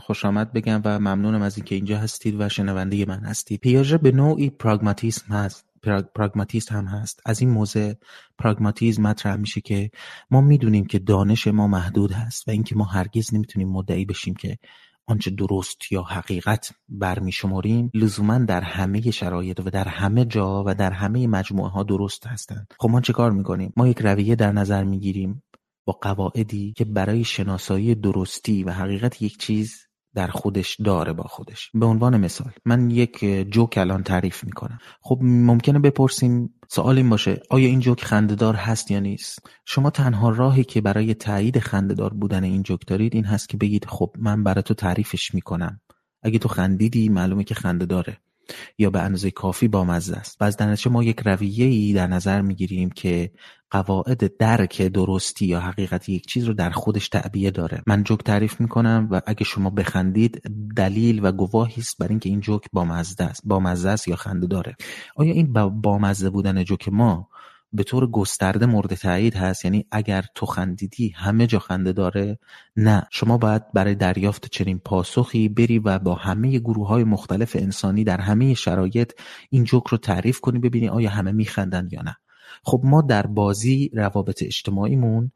[0.02, 3.60] خوش آمد بگم و ممنونم از اینکه اینجا هستید و شنونده من هستید.
[3.60, 5.66] پیاژه به نوعی پراگماتیسم هست.
[6.16, 7.22] پراگماتیست هم هست.
[7.26, 7.94] از این موضع
[8.40, 9.92] پراگماتیزم مطرح میشه که
[10.32, 14.58] ما می‌دونیم که دانش ما محدود هست و اینکه ما هرگز نمی‌تونیم مدعی بشیم که
[15.08, 20.92] آنچه درست یا حقیقت برمیشمریم لزوما در همه شرایط و در همه جا و در
[20.92, 22.74] همه مجموعه ها درست هستند.
[22.80, 25.44] خب ما چه کار می‌کنیم؟ ما یک رویه در نظر می‌گیریم
[25.86, 29.87] با قواعدی که برای شناسایی درستی و حقیقت یک چیز
[30.18, 31.72] در خودش داره با خودش.
[31.74, 34.80] به عنوان مثال من یک جوک الان تعریف می‌کنم.
[35.02, 40.30] خب ممکنه بپرسیم سوال این باشه آیا این جوک خندهدار هست یا نیست؟ شما تنها
[40.30, 44.44] راهی که برای تایید خندهدار بودن این جوک دارید این هست که بگید خب من
[44.44, 45.82] برای تو تعریفش می‌کنم.
[46.24, 48.18] اگه تو خندیدی معلومه که خنده داره
[48.78, 50.42] یا به اندازه کافی بامزه است.
[50.42, 53.32] و از در ما یک رویه ای در نظر می‌گیریم که
[53.72, 57.82] قواعد درک درستی یا حقیقت یک چیز رو در خودش تعبیه داره.
[57.88, 60.42] من جوک تعریف می‌کنم و اگه شما بخندید
[60.76, 63.42] دلیل و گواهی است بر اینکه این جوک بامزه است.
[63.46, 64.76] بامزه است یا خنده داره؟
[65.16, 67.30] آیا این بامزه بودن جوک ما
[67.74, 72.40] به طور گسترده مورد تایید هست یعنی اگر تو خندیدی همه جا خنده داره
[72.76, 73.08] نه.
[73.12, 78.22] شما باید برای دریافت چنین پاسخی بری و با همه گروه های مختلف انسانی در
[78.22, 79.14] همه شرایط
[79.50, 82.18] این جوک رو تعریف کنی ببینی آیا همه میخندن یا نه.
[82.64, 85.32] خب ما در بازی روابط اجتماعیمون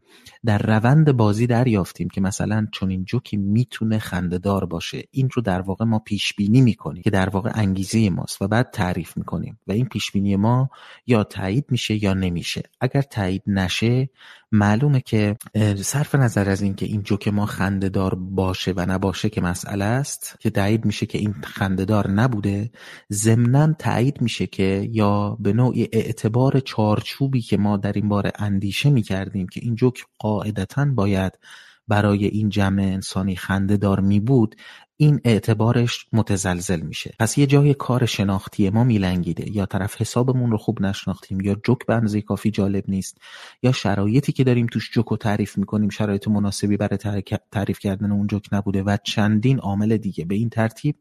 [0.45, 5.03] در روند بازی دریافتیم که مثلا چون این جوکی می‌تونه خندهدار باشه.
[5.11, 8.71] این رو در واقع ما پیش بینی می‌کنیم که در واقع انگیزه ماست و بعد
[8.71, 10.69] تعریف می‌کنیم و این پیش بینی ما
[11.07, 12.63] یا تایید میشه یا نمیشه.
[12.81, 14.09] اگر تایید نشه
[14.51, 15.37] معلومه که
[15.77, 20.49] صرف نظر از اینکه این جوک ما خندهدار باشه و نباشه که مسئله است که
[20.49, 22.71] تایید میشه که این خندهدار نبوده
[23.13, 28.89] ضمنا تایید میشه که یا به نوعی اعتبار چارچوبی که ما در این باره اندیشه
[28.89, 31.39] می‌کردیم که این جوک قاعدتا باید
[31.87, 34.55] برای این جمع انسانی خنده دار می بود
[35.01, 37.13] این اعتبارش متزلزل میشه.
[37.19, 39.55] پس یه جای کار شناختی ما میلنگیده.
[39.55, 43.17] یا طرف حسابمون رو خوب نشناختیم یا جوک به اندازه کافی جالب نیست
[43.63, 48.27] یا شرایطی که داریم توش جوک رو تعریف می‌کنیم شرایط مناسبی برای تعریف کردن اون
[48.27, 50.25] جوک نبوده و چندین عامل دیگه.
[50.25, 50.95] به این ترتیب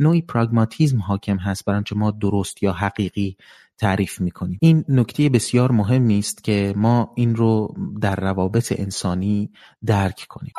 [0.00, 3.36] نوعی پراگماتیزم حاکم هست برای ما درست یا حقیقی
[3.78, 4.58] تعریف می‌کنیم.
[4.62, 9.50] این نکته بسیار مهمی است که ما این رو در روابط انسانی
[9.86, 10.52] درک کنیم.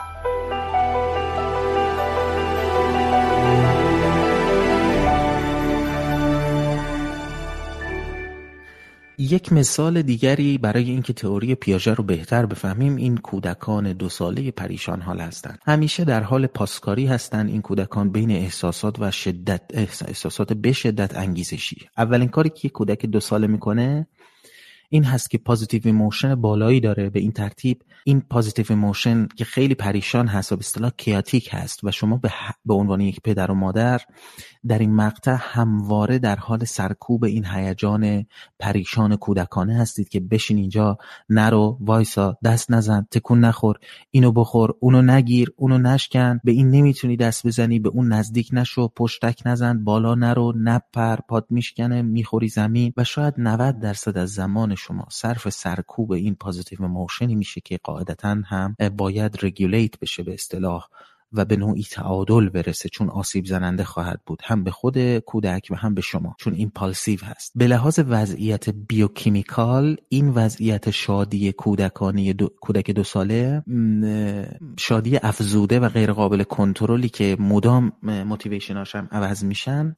[9.20, 15.02] یک مثال دیگری برای اینکه تئوری پیاژه رو بهتر بفهمیم این کودکان دو ساله پریشان
[15.02, 15.60] حال هستند.
[15.66, 17.50] همیشه در حال پاسکاری هستند.
[17.50, 21.90] این کودکان بین احساسات و شدت احساسات به شدت انگیزشی.
[21.98, 24.08] اولین کاری که کودک دو ساله می‌کنه
[24.90, 27.82] این هست که positive emotion بالایی داره به این ترتیب.
[28.04, 32.32] این positive emotion که خیلی پریشان هست و به اصطلاح chaotic هست و شما به,
[32.66, 34.02] به عنوان یک پدر و مادر
[34.68, 38.26] در این مقطع همواره در حال سرکوب این هیجان
[38.60, 40.98] پریشان کودکانه هستید که بشین اینجا
[41.30, 43.76] نرو وایسا دست نزن تکون نخور
[44.12, 48.88] اینو بخور اونو نگیر اونو نشکن به این نمی‌تونی دست بزنی به اون نزدیک نشو
[48.88, 54.76] پشتک نزن بالا نرو نپر پات میشکنه می‌خوری زمین و شاید 90 درصد از زمان
[54.78, 55.08] شما.
[55.12, 60.88] صرف سرکوب این positive emotion ی میشه که قاعدتا هم باید regulate بشه به اصطلاح.
[61.34, 64.42] و به نوعی تعادل برسه چون آسیب زننده خواهد بود.
[64.46, 66.36] هم به خود کودک و هم به شما.
[66.40, 67.52] چون این پالسیو هست.
[67.56, 73.64] به لحاظ وضعیت بیوکیمیکال این وضعیت شادی کودکانی دو، کودک دو ساله
[74.80, 79.96] شادی افزوده و غیر قابل کنترلی که مدام موتیویشناش هم عوض میشن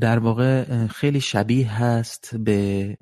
[0.00, 2.96] در واقع خیلی شبیه هست به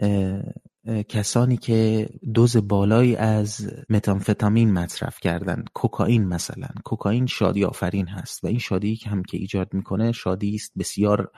[1.08, 6.68] کسانی که دوز بالایی از متامفتامین مصرف کردن کوکائین مثلا.
[6.84, 11.30] کوکائین شادی آفرین هست و این شادی که هم که ایجاد می‌کنه شادی است بسیار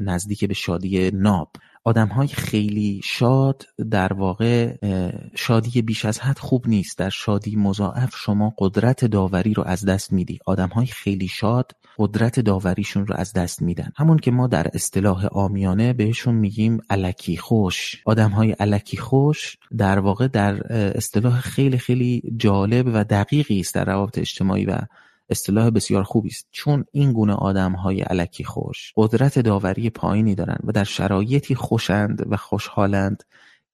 [0.00, 1.52] نزدیک به شادی ناب.
[1.86, 4.76] های خیلی شاد در واقع
[5.36, 6.98] شادی بیش از حد خوب نیست.
[6.98, 10.38] در شادی مضاعف شما قدرت داوری رو از دست میدی.
[10.72, 13.92] های خیلی شاد قدرت داوریشون رو از دست میدن.
[13.96, 18.02] همون که ما در اصطلاح آمیانه بهشون میگیم علکی خوش.
[18.06, 24.18] های علکی خوش در واقع در اصطلاح خیلی خیلی جالب و دقیقی است در روابط
[24.18, 24.78] اجتماعی و
[25.30, 26.48] اصطلاح بسیار خوبی است.
[26.50, 32.36] چون این گونه های علکی خوش قدرت داوری پایینی دارند و در شرایطی خوشند و
[32.36, 33.22] خوشحالند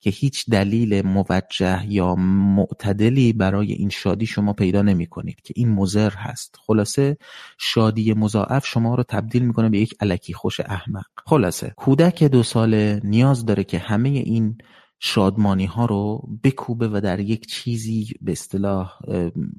[0.00, 2.14] که هیچ دلیل موجه یا
[2.56, 6.56] معتدلی برای این شادی شما پیدا نمی کنید که این مزر هست.
[6.66, 7.16] خلاصه
[7.58, 11.06] شادی مضاعف شما رو تبدیل می‌کنه به یک علکی خوش احمق.
[11.26, 14.58] خلاصه کودک دو ساله نیاز داره که همه این
[14.98, 18.92] شادمانی ها رو بکوبه و در یک چیزی به اصطلاح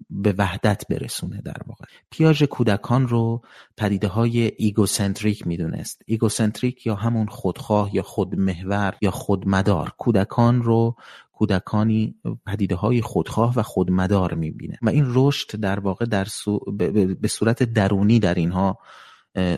[0.09, 1.85] به وحدت برسونه در واقع.
[2.11, 3.41] پیاژه کودکان رو
[3.77, 6.01] پدیده های egocentric می‌دونست.
[6.05, 9.93] egocentric یا همون خودخواه یا خودمحور یا خودمدار.
[9.97, 10.95] کودکان رو
[11.31, 14.77] کودکانی پدیده های خودخواه و خودمدار می‌بینه.
[14.81, 16.27] و این رشد در واقع در
[17.21, 18.79] به صورت درونی در اینها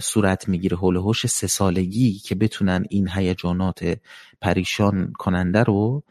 [0.01, 0.77] صورت می‌گیره.
[0.77, 3.97] حول و حوش سه سالگی که بتونن این هیجانات
[4.41, 6.03] پریشان کننده رو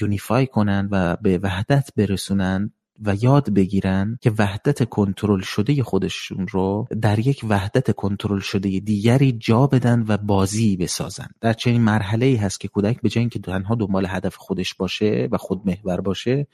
[0.00, 2.72] یونیفای کنن و به وحدت برسونن
[3.04, 9.32] و یاد بگیرن که وحدت کنترل شده خودشون رو در یک وحدت کنترل شده دیگری
[9.32, 11.28] جا بدن و بازی بسازن.
[11.40, 15.28] در چنین مرحله ای هست که کودک به جای اینکه تنها دنبال هدف خودش باشه
[15.32, 16.46] و خودمحور باشه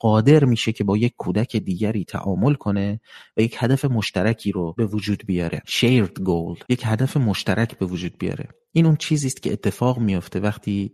[0.00, 3.00] قادر میشه که با یک کودک دیگری تعامل کنه
[3.36, 5.62] و یک هدف مشترکی رو به وجود بیاره.
[5.68, 6.64] Shared goal.
[6.68, 8.48] یک هدف مشترک به وجود بیاره.
[8.72, 10.92] این اون چیزی است که اتفاق میافته وقتی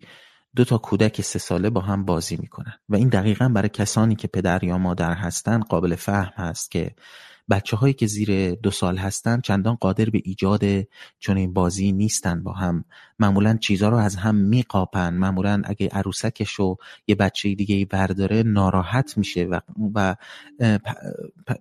[0.57, 2.73] دو تا کودک سه ساله با هم بازی می‌کنن.
[2.89, 6.95] و این دقیقا برای کسانی که پدر یا مادر هستن قابل فهم هست که
[7.51, 10.63] بچه هایی که زیر دو سال هستن چندان قادر به ایجاد
[11.19, 12.85] چون این بازی نیستن با هم.
[13.19, 15.15] معمولا چیزها رو از هم میقاپن.
[15.15, 19.61] معمولا اگه عروسکش رو یه بچه دیگه ای برداره ناراحت میشه و,
[19.95, 20.17] و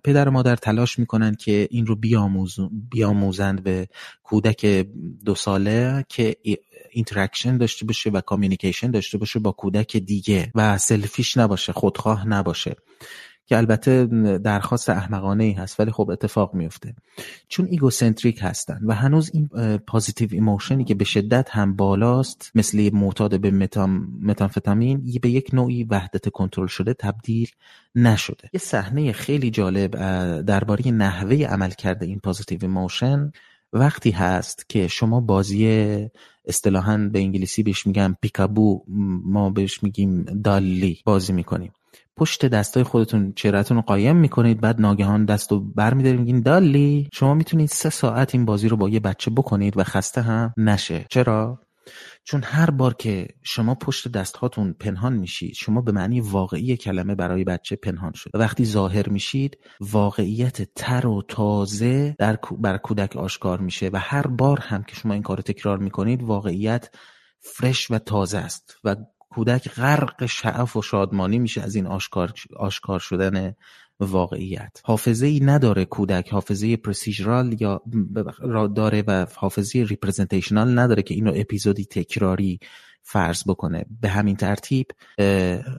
[0.04, 1.96] پدر و مادر تلاش می‌کنن که این رو
[2.90, 3.88] بیاموزند به
[4.22, 4.66] کودک
[5.24, 6.36] دو ساله که
[6.90, 12.76] interaction داشته باشه و communication داشته باشه با کودک دیگه و selfish نباشه خودخواه نباشه.
[13.46, 14.06] که البته
[14.38, 16.94] درخواست احمقانه ای هست ولی خب اتفاق میفته
[17.48, 22.90] چون egocentric هستن و هنوز این positive emotion ی که به شدت هم بالاست مثل
[22.92, 27.50] معتاد به متام متامفتامین به یک نوعی وحدت کنترل شده تبدیل
[27.94, 28.50] نشده.
[28.52, 29.90] یه صحنه خیلی جالب
[30.42, 33.32] درباره نحوه عملکرد این positive emotion
[33.72, 36.08] وقتی هست که شما بازی
[36.44, 38.84] اصطلاحا به انگلیسی بهش میگم peekaboo
[39.24, 41.72] ما بهش میگیم دالی بازی می‌کنیم.
[42.16, 47.34] پشت دستای خودتون چهرهتون رو قایم می‌کنید بعد ناگهان دست رو برمیدارید میگین دالی شما
[47.34, 51.06] می‌تونید سه ساعت این بازی رو با یه بچه بکنید و خسته هم نشه.
[51.10, 51.60] چرا؟
[52.24, 57.44] چون هر بار که شما پشت دستهاتون پنهان میشید شما به معنی واقعی کلمه برای
[57.44, 63.60] بچه پنهان شد و وقتی ظاهر میشید واقعیت تر و تازه در برابر کودک آشکار
[63.60, 63.90] میشه.
[63.92, 66.90] و هر بار هم که شما این کار تکرار می‌کنید واقعیت
[67.40, 68.76] fresh و تازه است.
[68.84, 68.96] و
[69.28, 73.54] کودک غرق شعف و شادمانی میشه از این آشکار, آشکار شدن
[74.00, 74.80] واقعیت.
[74.84, 77.82] حافظه ای نداره کودک حافظه procedural یا
[78.76, 82.58] داره و حافظه representational نداره که اینو اپیزودی تکراری
[83.08, 83.84] فرض بکنه.
[84.00, 84.86] به همین ترتیب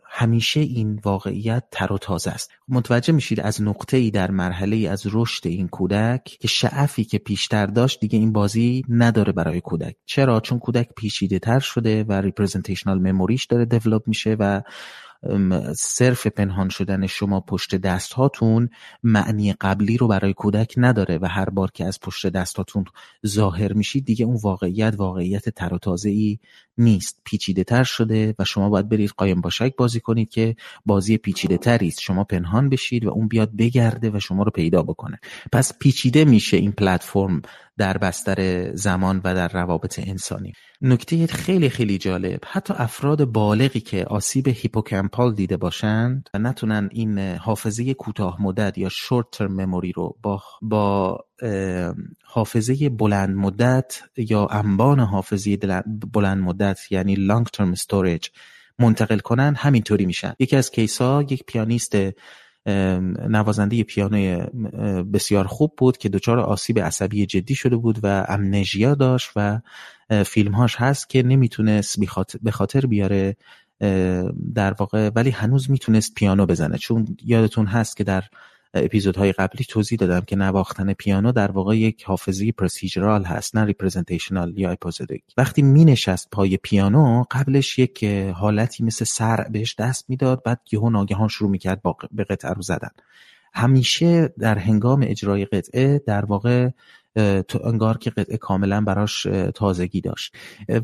[0.09, 2.51] همیشه این واقعیت تر و تازه است.
[2.67, 7.17] متوجه میشید از نقطه ای در مرحله ای از رشد این کودک که شعفی که
[7.17, 9.95] پیشتر داشت دیگه این بازی نداره برای کودک.
[10.05, 14.61] چرا؟ چون کودک پیچیده تر شده و representational memory ش داره develop میشه و
[15.77, 18.69] صرف پنهان شدن شما پشت دست هاتون
[19.03, 22.85] معنی قبلی رو برای کودک نداره و هر بار که از پشت دست هاتون
[23.27, 26.39] ظاهر میشید دیگه اون واقعیت واقعیت تر و تازه ای
[26.77, 27.19] نیست.
[27.23, 31.87] پیچیده تر شده و شما باید برید قایم باشک بازی کنید که بازی پیچیده تری
[31.87, 32.01] است.
[32.01, 35.19] شما پنهان بشید و اون بیاد بگرده و شما رو پیدا بکنه.
[35.51, 37.41] پس پیچیده میشه این پلتفرم
[37.77, 40.53] در بستر زمان و در روابط انسانی.
[40.81, 47.19] نکته خیلی خیلی جالب حتی افراد بالغی که آسیب hippocampal دیده باشند و نتونن این
[47.19, 51.17] حافظه کوتاه مدت یا short term memory رو با با
[52.25, 55.57] حافظه بلند مدت یا انبان حافظه
[56.13, 58.27] بلند مدت یعنی long term storage
[58.79, 60.33] منتقل کنن همینطوری میشن.
[60.39, 61.97] یکی از case ها یک پیانیست
[63.29, 64.35] نوازنده پیانوی
[65.13, 69.59] بسیار خوب بود که دچار آسیب عصبی جدی شده بود و amnesia داشت و
[70.25, 71.99] فیلمهاش هست که نمی‌تونست
[72.43, 73.35] به خاطر بیاره
[74.55, 76.77] در واقع ولی هنوز می‌تونست پیانو بزنه.
[76.77, 78.23] چون یادتون هست که در
[78.73, 84.59] اپیزودهای قبلی توضیح دادم که نواختن پیانو در واقع یک حافظه procedural هست نه representational
[84.59, 88.03] یا episodic وقتی می نشست پای پیانو قبلش یک
[88.33, 92.91] حالتی مثل صرع بهش دست می‌داد بعد یهو ناگهان شروع می‌کرد به قطعه رو زدن.
[93.53, 96.69] همیشه در هنگام اجرای قطعه در واقع
[97.63, 100.35] انگار که قطعه کاملا براش تازگی داشت.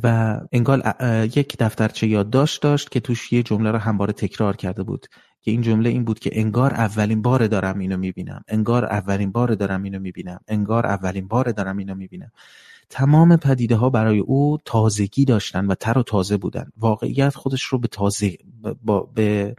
[0.04, 0.96] و انگار
[1.36, 5.08] یک دفترچه یادداشت داشت که توش یه جمله رو همواره تکرار کرده بود.
[5.44, 9.56] که این جمله این بود که انگار اولین بار دارم اینو می‌بینم انگار اولین بار
[9.56, 12.32] دارم اینو می‌بینم انگار اولین بار دارم اینو می‌بینم.
[12.90, 16.72] تمام پدیده ها برای او تازگی داشتن و تر و تازه بودن.
[16.78, 18.38] واقعیت خودش رو به تازه
[18.84, 19.56] با به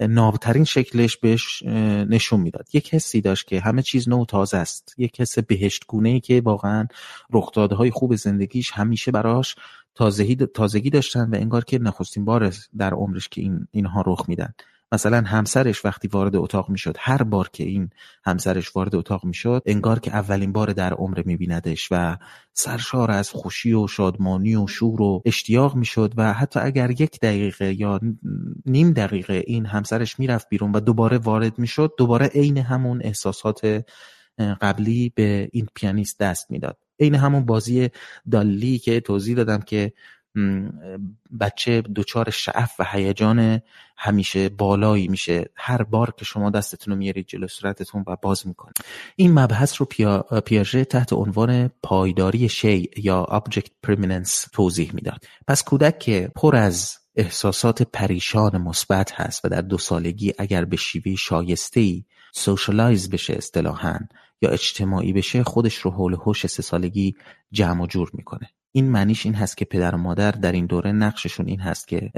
[0.00, 2.68] نابترین شکلش بهش نشون می‌داد.
[2.72, 4.94] یک حسی داشت که همه چیز نو تازه است.
[4.98, 6.86] یک حس بهشت گونه ای که واقعا
[7.32, 9.56] رخدادهای خوب زندگیش همیشه براش
[10.54, 14.54] تازگی داشتن و انگار که نخستین بار در عمرش که این اینها رخ میدن.
[14.92, 17.90] مثلا همسرش وقتی وارد اتاق می‌شد هر بار که این
[18.24, 22.16] همسرش وارد اتاق می‌شد انگار که اولین بار در عمر میبیندش و
[22.52, 27.80] سرشار از خوشی و شادمانی و شور و اشتیاق می‌شد و حتی اگر یک دقیقه
[27.80, 28.00] یا
[28.66, 33.84] نیم دقیقه این همسرش می‌رفت بیرون و دوباره وارد می‌شد دوباره عین همون احساسات
[34.60, 36.78] قبلی به این پیانیست دست می‌داد.
[37.00, 37.88] عین همون بازی
[38.30, 39.92] دالی که توضیح دادم که
[41.40, 43.60] بچه دچار شعف و هیجان
[43.96, 45.50] همیشه بالایی میشه.
[45.54, 48.72] هر بار که شما دستتون رو میارید جلو صورتتون و باز می‌کنه.
[49.16, 55.24] این مبحث رو پیا، پیاژه تحت عنوان پایداری شی یا object permanence توضیح می‌داد.
[55.48, 60.76] پس کودک که پر از احساسات پریشان مثبت هست و در دو سالگی اگر به
[60.76, 63.98] شیوه شایسته ای سوشالایز بشه اصطلاحا
[64.42, 67.14] یا اجتماعی بشه خودش رو حول هوش سه سالگی
[67.52, 68.50] جمع و جور می‌کنه.
[68.72, 72.10] این معنیش این هست که پدر و مادر در این دوره نقششون این هست که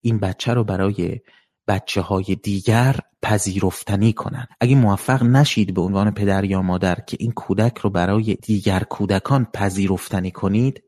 [0.00, 1.20] این بچه رو برای
[1.68, 4.46] بچه های دیگر پذیرفتنی کنن.
[4.60, 9.46] اگه موفق نشید به عنوان پدر یا مادر که این کودک رو برای دیگر کودکان
[9.54, 10.82] پذیرفتنی کنید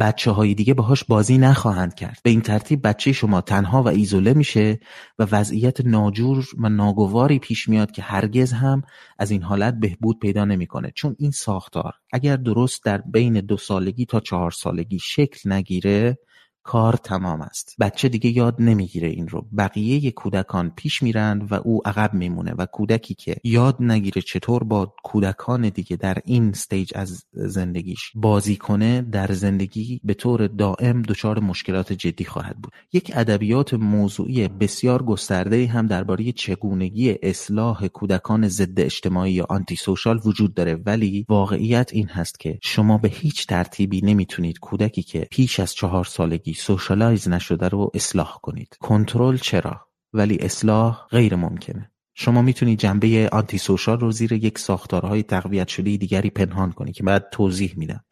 [0.00, 2.18] بچه های دیگه باهاش بازی نخواهند کرد.
[2.22, 4.80] به این ترتیب بچه شما تنها و ایزوله میشه
[5.18, 8.82] و وضعیت ناجور و ناگواری پیش میاد که هرگز هم
[9.18, 10.92] از این حالت بهبود پیدا نمی‌کنه.
[10.94, 16.18] چون این ساختار اگر درست در بین دو سالگی تا چهار سالگی شکل نگیره
[16.66, 17.76] کار تمام است.
[17.80, 19.46] بچه دیگه یاد نمی‌گیره این رو.
[19.58, 24.94] بقیه کودکان پیش میرند و او عقب میمونه و کودکی که یاد نگیره چطور با
[25.04, 31.40] کودکان دیگه در این استیج از زندگیش بازی کنه در زندگی به طور دائم دچار
[31.40, 32.72] مشکلات جدی خواهد بود.
[32.92, 40.20] یک ادبیات موضوعی بسیار گسترده هم درباره چگونگی اصلاح کودکان ضد اجتماعی یا آنتی سوشال
[40.24, 40.74] وجود داره.
[40.74, 46.04] ولی واقعیت این هست که شما به هیچ ترتیبی نمی‌تونید کودکی که پیش از چهار
[46.04, 48.76] سالگی socialize نشده رو اصلاح کنید.
[48.80, 49.80] کنترل چرا؟
[50.12, 51.90] ولی اصلاح غیر ممکنه.
[52.18, 57.28] شما می‌تونید جنبه antisocial رو زیر یک ساختارهای تقویت شده دیگری پنهان کنی که بعد
[57.32, 58.04] توضیح میدم.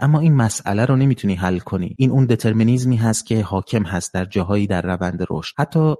[0.00, 1.94] اما این مسئله رو نمی‌تونی حل کنی.
[1.98, 5.54] این اون determinism ی هست که حاکم هست در جاهایی در روند رشد.
[5.58, 5.94] حتی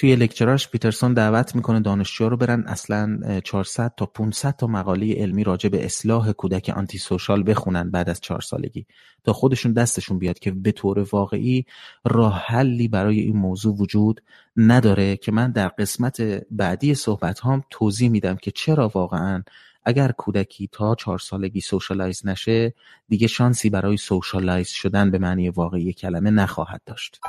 [0.00, 5.14] توی lecture اش پیترسون دعوت می‌کنه دانشجو رو برن اصلا 400 تا 500 تا مقاله
[5.14, 8.86] علمی راجع به اصلاح کودک antisocial بخونن بعد از چهار سالگی
[9.24, 11.64] تا خودشون دستشون بیاد که به طور واقعی
[12.04, 14.22] راه حلی برای این موضوع وجود
[14.56, 16.20] نداره که من در قسمت
[16.50, 19.42] بعدی صحبت هام توضیح میدم که چرا واقعا
[19.84, 22.74] اگر کودکی تا چهار سالگی socialize نشه
[23.08, 27.20] دیگه شانسی برای socialize شدن به معنی واقعی کلمه نخواهد داشت.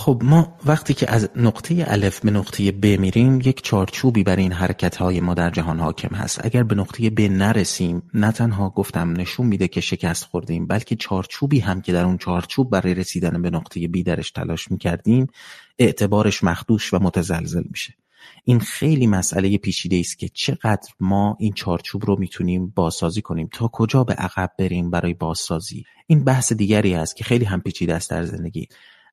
[0.00, 4.52] خب ما وقتی که از نقطه الف به نقطه ب میریم یک چارچوبی برای این
[4.52, 6.44] حرکت های ما در جهان حاکم هست.
[6.44, 11.60] اگر به نقطه ب نرسیم نه تنها گفتم نشون میده که شکست خوردیم بلکه چارچوبی
[11.60, 15.26] هم که در اون چارچوب برای رسیدن به نقطه ب درش تلاش می‌کردیم
[15.78, 17.94] اعتبارش مخدوش و متزلزل میشه.
[18.44, 23.48] این خیلی مسئله پیچیده است که چقدر ما این چارچوب رو می‌تونیم بازسازی کنیم.
[23.52, 27.94] تا کجا به عقب بریم برای بازسازی؟ این بحث دیگری است که خیلی هم پیچیده
[27.94, 28.68] است در زندگی.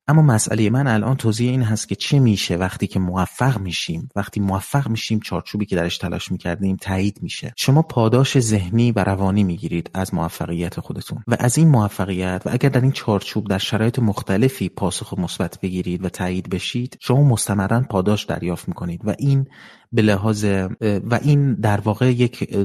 [0.08, 4.08] اما مسئله من الان توضیح این هست که چه میشه وقتی که موفق میشیم.
[4.16, 7.52] وقتی موفق میشیم چارچوبی که درش تلاش می‌کردیم تایید میشه.
[7.56, 11.22] شما پاداش ذهنی و روانی می‌گیرید از موفقیت خودتون.
[11.26, 16.04] و از این موفقیت و اگر در این چارچوب در شرایط مختلفی پاسخ مثبت بگیرید
[16.04, 19.00] و تایید بشید شما مستمرا پاداش دریافت می‌کنید.
[19.04, 19.46] و این
[19.92, 20.44] به لحاظ
[20.80, 22.56] و این در واقع یک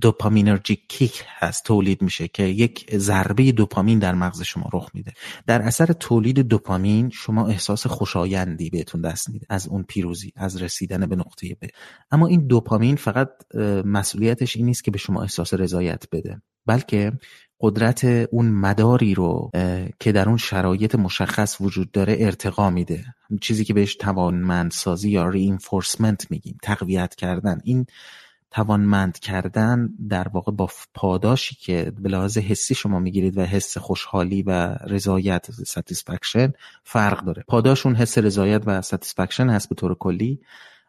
[0.00, 5.12] دوپامینرژی کیک هست تولید میشه که یک ضربه دوپامین در مغز شما رخ میده.
[5.46, 11.06] در اثر تولید دوپامین شما احساس خوشایندی بهتون دست میده از اون پیروزی از رسیدن
[11.06, 11.66] به نقطه ب.
[12.10, 13.28] اما این دوپامین فقط
[13.84, 17.12] مسئولیتش این نیست که به شما احساس رضایت بده بلکه
[17.62, 19.50] قدرت اون مداری رو
[20.00, 23.04] که در اون شرایط مشخص وجود داره ارتقا میده.
[23.40, 27.60] چیزی که بهش توانمندسازی یا رینفورسمنت میگیم تقویت کردن.
[27.64, 27.86] این
[28.50, 34.42] توانمند کردن در واقع با پاداشی که به لحاظ حسی شما می‌گیرید و حس خوشحالی
[34.42, 36.52] و رضایت satisfaction
[36.84, 37.44] فرق داره.
[37.48, 40.40] پاداش اون حس رضایت و satisfaction هست به طور کلی.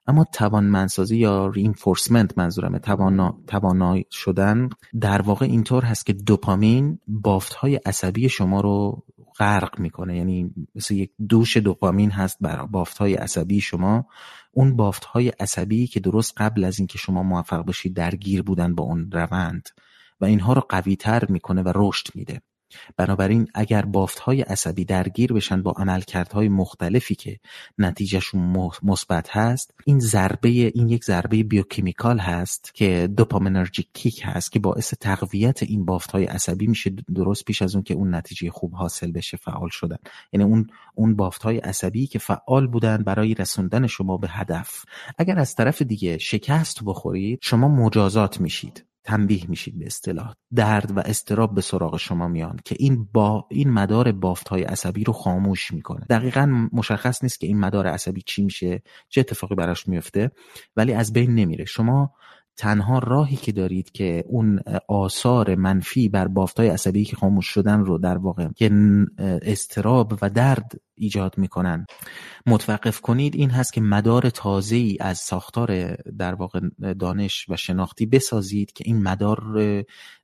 [0.08, 2.80] اما توانمندسازی یا reinforcement منظورمه.
[2.80, 4.70] توانا توانایی شدن
[5.02, 9.04] در واقع اینطور هست که دوپامین بافت های عصبی شما رو
[9.40, 10.18] غرق می‌کنه.
[10.18, 14.06] یعنی مثل یک دوش دوپامین هست بر بافت های عصبی شما.
[14.52, 18.84] اون بافت های عصبی که درست قبل از اینکه شما موفق بشید درگیر بودن با
[18.84, 19.70] اون روند
[20.22, 22.42] و اینها رو قوی تر می‌کنه و رشد میده.
[22.98, 23.86] بنابراین اگر
[24.24, 27.40] های عصبی درگیر بشن با عملکردهای مختلفی که
[27.78, 34.60] نتیجهشون مثبت هست این ضربه این یک ضربه بیوکیمیکال هست که دوپامینرژیک کیک هست که
[34.60, 39.12] باعث تقویت این های عصبی میشه درست پیش از اون که اون نتیجه خوب حاصل
[39.12, 39.98] بشه فعال شدن.
[40.34, 44.86] یعنی اون اون های عصبی که فعال بودن برای رسوندن شما به هدف.
[45.18, 48.86] اگر از طرف دیگه شکست بخورید شما مجازات میشید.
[49.04, 50.34] تنبیه میشید به اصطلاح.
[50.56, 55.04] درد و استراب به سراغ شما میان که این با این مدار بافت های عصبی
[55.04, 56.06] رو خاموش می‌کنه.
[56.10, 60.32] دقیقا مشخص نیست که این مدار عصبی چی میشه چه اتفاقی براش میفته
[60.76, 61.66] ولی از بین نمیره.
[61.66, 62.14] شما
[62.58, 67.98] تنها راهی که دارید که اون آثار منفی بر بافتای عصبی که خاموش شدن رو
[67.98, 68.72] در واقع که
[69.42, 71.86] استراب و درد ایجاد می‌کنن
[72.46, 76.60] متوقف کنید این هست که مدار تازه ای از ساختار در واقع
[77.00, 79.42] دانش و شناختی بسازید که این مدار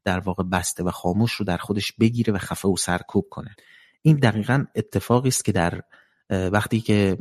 [0.03, 3.55] در واقع بسته و خاموش رو در خودش بگیره و خفه و سرکوب کنه.
[4.01, 5.81] این دقیقا اتفاقی است که در
[6.29, 7.17] وقتی که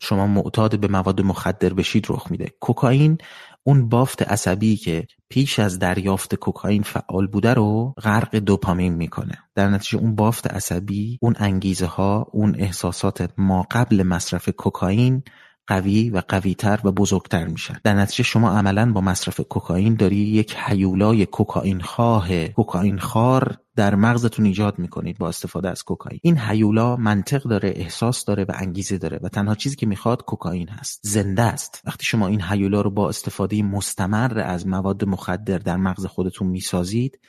[0.00, 2.52] شما معتاد به مواد مخدر بشید رخ میده.
[2.60, 3.18] کوکائین
[3.62, 9.38] اون بافت عصبی که پیش از دریافت کوکائین فعال بوده رو غرق دوپامین می‌کنه.
[9.54, 15.22] در نتیجه اون بافت عصبی اون انگیزه ها اون احساسات ما قبل مصرف کوکائین
[15.66, 17.76] قوی و قویتر و بزرگتر میشن.
[17.84, 23.94] در نتیجه شما عملا با مصرف کوکائین داری یک حیولای کوکائین خواه کوکائین خار در
[23.94, 26.20] مغزتون ایجاد می‌کنید با استفاده از کوکائین.
[26.22, 30.68] این حیولا منطق داره احساس داره و انگیزه داره و تنها چیزی که می‌خواد کوکائین
[30.68, 31.00] هست.
[31.02, 31.82] زنده است.
[31.84, 37.20] وقتی شما این حیولا رو با استفاده مستمر از مواد مخدر در مغز خودتون می‌سازید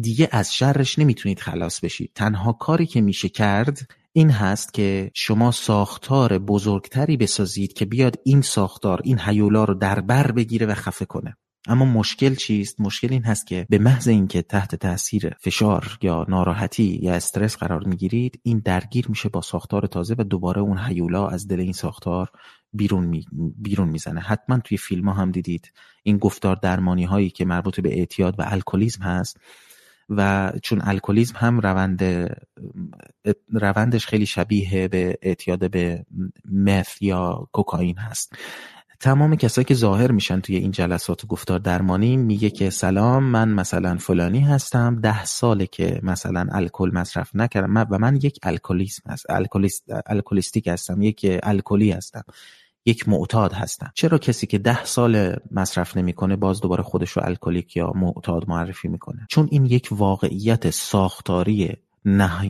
[0.00, 2.12] دیگه از شرش نمی‌تونید خلاص بشید.
[2.14, 8.40] تنها کاری که میشه کرد این هست که شما ساختار بزرگتری بسازید که بیاد این
[8.40, 11.36] ساختار این حیولا رو در بر بگیره و خفه کنه.
[11.68, 16.98] اما مشکل چیست؟ مشکل این هست که به محض اینکه تحت تاثیر فشار یا ناراحتی
[17.02, 21.48] یا استرس قرار می‌گیرید این درگیر میشه با ساختار تازه و دوباره اون حیولا از
[21.48, 22.30] دل این ساختار
[22.72, 23.24] بیرون می...
[23.58, 24.20] بیرون می‌زنه.
[24.20, 28.44] حتما توی فیلم ها هم دیدید این گفتار درمانی هایی که مربوط به اعتیاد و
[28.46, 29.40] الکلیزم هست
[30.08, 32.02] و چون الکلیزم هم روند
[33.52, 36.06] روندش خیلی شبیه به اعتیاد به
[36.44, 38.36] مث یا کوکائین هست.
[39.00, 43.96] تمام کسایی که ظاهر میشن توی این جلسات گفتار درمانی میگه که سلام من مثلا
[43.96, 47.86] فلانی هستم ده ساله که مثلا الکل مصرف نکردم.
[47.90, 52.24] و من یک الکلیسم هست الکلیست الکلیستیک هستم یک الکلی هستم
[52.86, 53.90] یک معتاد هستم.
[53.94, 58.88] چرا کسی که ده سال مصرف نمی‌کنه باز دوباره خودش رو الکلیک یا معتاد معرفی
[58.88, 61.76] می‌کنه؟ چون این یک واقعیت ساختاری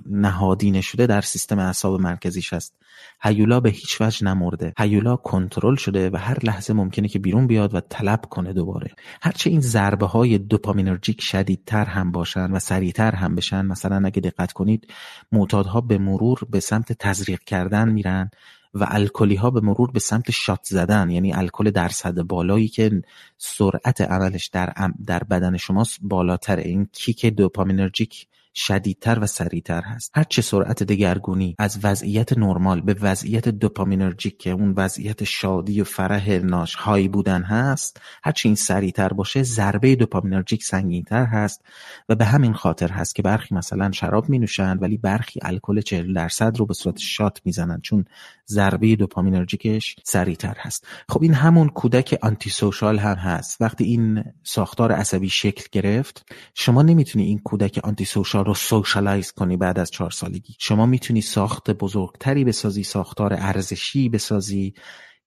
[0.06, 2.74] نهادینه شده در سیستم اعصاب مرکزیش هست.
[3.22, 4.72] هیولا به هیچ وجه نمرده.
[4.78, 8.90] هیولا کنترل شده و هر لحظه ممکنه که بیرون بیاد و طلب کنه دوباره.
[9.22, 14.52] هرچه این ضربه های دوپامینرژیک شدیدتر هم باشن و سریعتر هم بشن مثلا اگه دقت
[14.52, 14.86] کنید
[15.32, 18.30] معتادها به مرور به سمت تزریق کردن میرن
[18.74, 21.10] و الکلی ها به مرور به سمت shot زدن.
[21.10, 23.02] یعنی الکل درصد بالایی که
[23.38, 24.74] سرعت عملش در,
[25.06, 28.26] در بدن شماست بالاتر این kick dopaminergic
[28.56, 30.10] شدیدتر و سریعتر هست.
[30.14, 35.84] هر چه سرعت دگرگونی از وضعیت نرمال به وضعیت dopaminergic که اون وضعیت شادی و
[35.84, 41.64] فرح ناش high بودن هست هرچه این سریعتر باشه ضربه dopaminergic سنگینتر هست
[42.08, 46.12] و به همین خاطر هست که برخی مثلا شراب می نوشن ولی برخی الکل 40
[46.12, 48.04] درصد رو به صورت shot می‌زنن چون
[48.48, 50.86] ضربه dopaminergic ش سریعتر هست.
[51.08, 53.62] خب این همون کودک antisocial هم هست.
[53.62, 59.78] وقتی این ساختار عصبی شکل گرفت شما نمی‌تونی این کودک antisocial رو socialize کنی بعد
[59.78, 60.56] از چهار سالگی.
[60.58, 64.74] شما می‌تونی ساخت بزرگتری بسازی ساختار ارزشی بسازی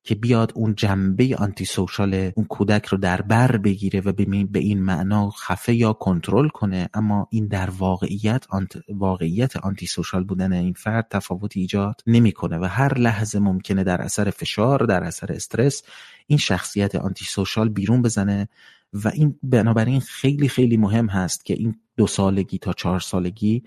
[0.03, 4.11] که بیاد اون جنبه antisocial اون کودک رو در بر بگیره و
[4.51, 6.89] به این معنا خفه یا کنترل کنه.
[6.93, 12.97] اما این در واقعیت آنت واقعیت antisocial بودن این فرد تفاوتی ایجاد نمی‌کنه و هر
[12.97, 15.83] لحظه ممکنه در اثر فشار در اثر استرس
[16.27, 18.47] این شخصیت antisocial بیرون بزنه
[18.93, 23.63] و این بنابراین خیلی خیلی مهم هست که این دو سالگی تا چهار سالگی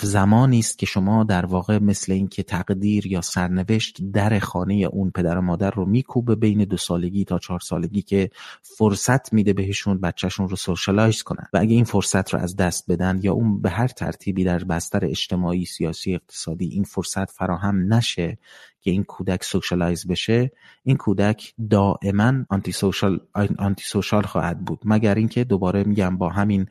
[0.00, 5.38] زمانی است که شما در واقع مثل اینکه تقدیر یا سرنوشت در خانه اون پدر
[5.38, 8.30] و مادر رو میکوبه بین دو سالگی تا چهار سالگی که
[8.62, 11.46] فرصت میده بهشون بچهشون رو socialize کنن.
[11.52, 15.04] و اگه این فرصت رو از دست بدن یا اون به هر ترتیبی در بستر
[15.04, 18.38] اجتماعی سیاسی اقتصادی این فرصت فراهم نشه
[18.86, 23.20] که این کودک socialize بشه این کودک دائما antisocial
[23.58, 24.78] antisocial خواهد بود.
[24.84, 26.66] مگر اینکه دوباره میگم با همین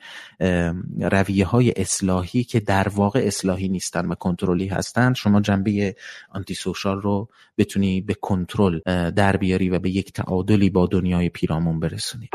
[0.99, 5.95] رویه های اصلاحی که در واقع اصلاحی نیستن و کنترلی هستن شما جنبه
[6.29, 8.79] antisocial رو بتونی به کنترل
[9.11, 12.29] در بیاری و به یک تعادلی با دنیای پیرامون برسونی.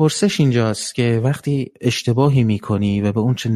[0.00, 3.50] پرسش اینجاست که وقتی اشتباهی می‌کنی و به اون چه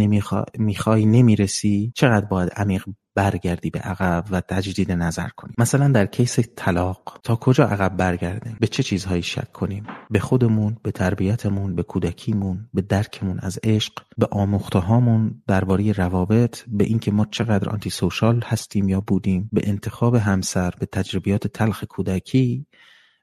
[0.59, 2.85] می‌خوای نمی‌رسی چقدر باید عمیق
[3.15, 8.57] برگردی به عقب و تجدید نظر کنی؟ مثلا در کیس طلاق تا کجا عقب برگردیم؟
[8.61, 13.93] به چه چیزهایی شک کنیم؟ به خودمون به تربیتمون به کودکیمون به درکمون از عشق
[14.19, 19.69] به آموخته هامون درباره روابط به اینکه ما چقدر آنتی سوشال هستیم یا بودیم به
[19.69, 22.67] انتخاب همسر به تجربیات تلخ کودکی؟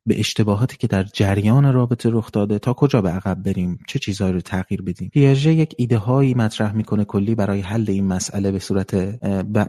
[0.06, 4.34] به اشتباهاتی که در جریان رابطه رخ داده تا کجا به عقب بریم؟ چه چیزهایی
[4.34, 8.60] رو تغییر بدیم؟ پیاژه یک ایده هایی مطرح می‌کنه کلی برای حل این مسئله به
[8.60, 8.96] صورت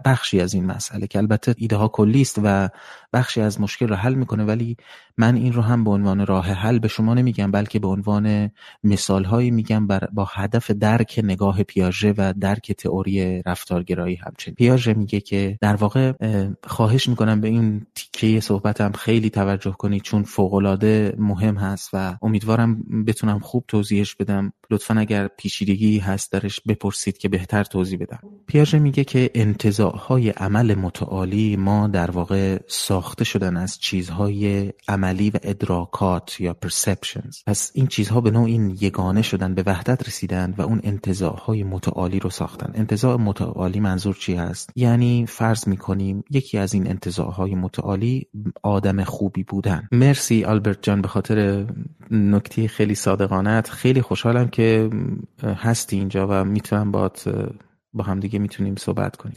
[0.05, 2.69] بخشی از این مسئله که البته ایده ها کلی است و
[3.13, 4.77] بخشی از مشکل رو حل می‌کنه ولی
[5.17, 8.51] من این رو هم به عنوان راه حل به شما نمیگم بلکه به عنوان
[8.85, 14.55] مثال هایی میگم با هدف درک نگاه پیاژه و درک تئوری رفتارگرایی همچنین.
[14.55, 16.13] پیاژه میگه که در واقع
[16.65, 22.83] خواهش می‌کنم به این تیکه صحبتم خیلی توجه کنید چون فوقالعاده مهم هست و امیدوارم
[23.07, 24.53] بتونم خوب توضیحش بدم.
[24.73, 28.19] لطفا اگر پیچیدگی هست درش بپرسید که بهتر توضیح بدم.
[28.47, 35.39] پیاژه میگه که انتظاعهای عمل متعالی ما در واقع ساخته شدن از چیزهای عملی و
[35.43, 37.43] ادراکات یا perceptions.
[37.47, 42.19] پس این چیزها به نوع این یگانه شدن به وحدت رسیدن و اون انتظاعهای متعالی
[42.19, 42.73] رو ساختن.
[42.75, 48.27] انتظاع متعالی منظور چی هست؟ یعنی فرض می‌کنیم یکی از این انتظاعهای متعالی
[48.63, 49.89] آدم خوبی بودن.
[49.93, 51.67] مرسی آلبرت جان به خاطر
[52.11, 54.62] نکته خیلی صادقانت خیلی خوشحالم که
[55.43, 57.47] هستی اینجا و می‌تونم بات
[57.95, 59.37] با هم دیگه می‌تونیم صحبت کنیم.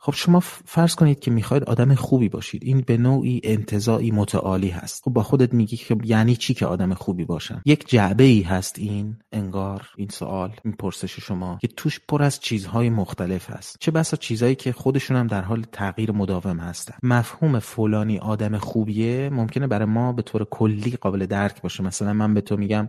[0.00, 2.64] خب شما فرض کنید که می‌خواید آدم خوبی باشید.
[2.64, 5.02] این به نوعی انتظاعی متعالی هست.
[5.04, 8.78] خب با خودت میگی که یعنی چی که آدم خوبی باشن؟ یک جعبه ای هست
[8.78, 13.76] این انگار این سوال این پرسش شما که توش پر از چیزهای مختلف هست.
[13.80, 16.94] چه بسا چیزهایی که خودشون هم در حال تغییر مداوم هستن.
[17.02, 21.82] مفهوم فلانی آدم خوبیه ممکنه برای ما به طور کلی قابل درک باشه.
[21.82, 22.88] مثلا من به تو میگم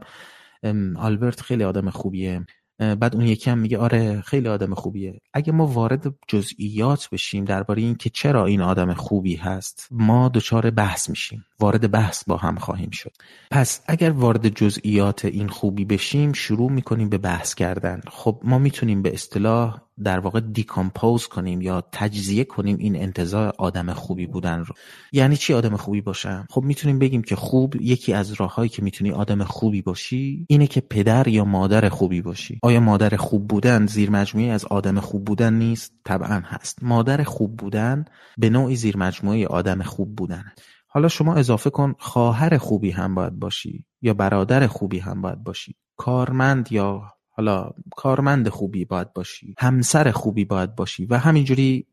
[0.98, 2.46] آلبرت خیلی آدم خوبیه.
[2.82, 5.22] بعد اون یکی هم میگه آره خیلی آدم خوبیه.
[5.34, 10.70] اگه ما وارد جزئیات بشیم درباره این که چرا این آدم خوبی هست ما دچار
[10.70, 11.46] بحث میشیم.
[11.60, 13.12] وارد بحث با هم خواهیم شد.
[13.52, 18.02] پس اگر وارد جزئیات این خوبی بشیم شروع می‌کنیم به بحث کردن.
[18.08, 23.94] خب ما می‌تونیم به اصطلاح در واقع دیکامپوز کنیم یا تجزیه کنیم این انتظار آدم
[23.94, 24.76] خوبی بودن رو.
[25.12, 29.12] یعنی چی آدم خوبی باشم؟ خب می‌تونیم بگیم که خوب یکی از راههایی که می‌تونی
[29.12, 32.60] آدم خوبی باشی اینه که پدر یا مادر خوبی باشی.
[32.72, 36.84] آیا مادر خوب بودن زیر مجموعه از آدم خوب بودن نیست؟ طبعا هست.
[36.84, 38.06] مادر خوب بودن
[38.38, 40.44] به نوعی زیر مجموعه آدم خوب بودن.
[40.88, 45.76] حالا شما اضافه کن خواهر خوبی هم باید باشی یا برادر خوبی هم باید باشی.
[45.98, 49.56] کارمند یا حالا کارمند خوبی باید باشی.
[49.60, 51.88] همسر خوبی باید باشی و همینجوری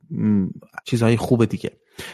[0.84, 1.70] چیزهای خوب دیگه.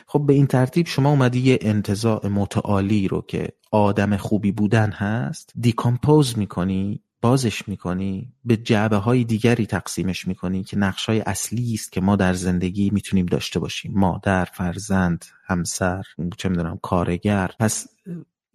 [0.06, 5.52] خب به این ترتیب شما اومدی یه انتظاع متعالی رو که آدم خوبی بودن هست
[5.60, 7.03] دیکامپوز می‌کنی.
[7.24, 12.16] بازش می‌کنی به جعبه های دیگری تقسیمش می‌کنی که نقش های اصلی است که ما
[12.16, 13.92] در زندگی می‌تونیم داشته باشیم.
[13.94, 16.02] مادر فرزند همسر
[16.36, 17.50] چه می‌دونم کارگر.
[17.58, 17.86] پس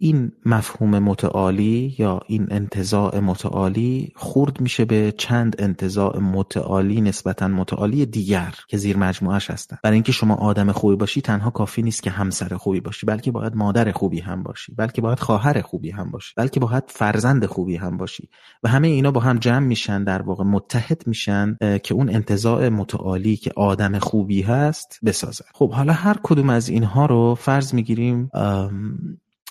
[0.02, 8.06] این مفهوم متعالی یا این انتظاع متعالی خورد میشه به چند انتظاع متعالی نسبتا متعالی
[8.06, 9.76] دیگر که زیر مجموعش هستن.
[9.82, 13.56] برای اینکه شما آدم خوبی باشی تنها کافی نیست که همسر خوبی باشی بلکه باید
[13.56, 17.96] مادر خوبی هم باشی بلکه باید خواهر خوبی هم باشی بلکه باید فرزند خوبی هم
[17.96, 18.28] باشی.
[18.62, 23.36] و همه اینا با هم جمع میشن در واقع متحد میشن که اون انتظاع متعالی
[23.36, 25.44] که آدم خوبی هست بسازن.
[25.54, 28.30] خب حالا هر کدوم از اینها رو فرض می‌گیریم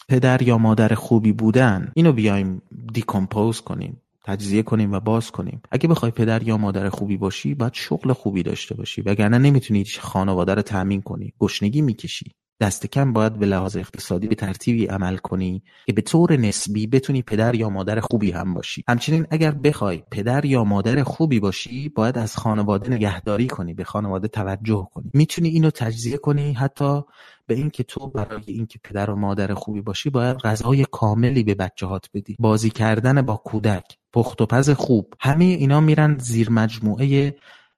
[0.10, 2.62] پدر یا مادر خوبی بودن اینو بیایم
[2.94, 5.62] دیکامپوز کنیم تجزیه کنیم و باز کنیم.
[5.72, 10.54] اگه بخوای پدر یا مادر خوبی باشی باید شغل خوبی داشته باشی وگرنه نمی‌تونی خانواده
[10.54, 11.34] رو تامین کنی.
[11.40, 12.32] گشنگی می‌کشی.
[12.62, 17.22] دست کم باید به لحاظ اقتصادی به ترتیبی عمل کنی که به طور نسبی بتونی
[17.22, 18.84] پدر یا مادر خوبی هم باشی.
[18.88, 24.28] همچنین اگر بخوای پدر یا مادر خوبی باشی باید از خانواده نگهداری کنی به خانواده
[24.28, 25.12] توجه کنی.
[25.14, 27.02] می‌تونی اینو تجزیه کنی حتی
[27.48, 32.10] به اینکه تو برای اینکه پدر و مادر خوبی باشی باید غذای کاملی به بچه‌هات
[32.14, 32.36] بدی.
[32.40, 37.36] بازی کردن با کودک پخت و پز خوب همه اینا میرن زیر مجموعه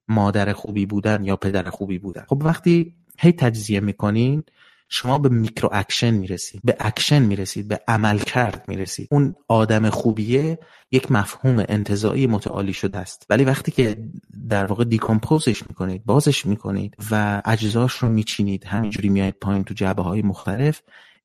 [0.07, 2.25] مادر خوبی بودن یا پدر خوبی بودن.
[2.27, 4.43] خب وقتی هی تجزیه می‌کنین
[4.93, 9.07] شما به micro action می‌رسید به اکشن می‌رسید به عمل کرد می‌رسید.
[9.11, 10.59] اون آدم خوبیه
[10.91, 13.25] یک مفهوم انتزاعی متعالی شده است.
[13.29, 13.97] ولی وقتی که
[14.49, 19.73] در واقع decompose ش می‌کنید بازش می‌کنید و اجزاش رو میچینید همینجوری میایید پایین تو
[19.73, 20.81] جنبه های مختلف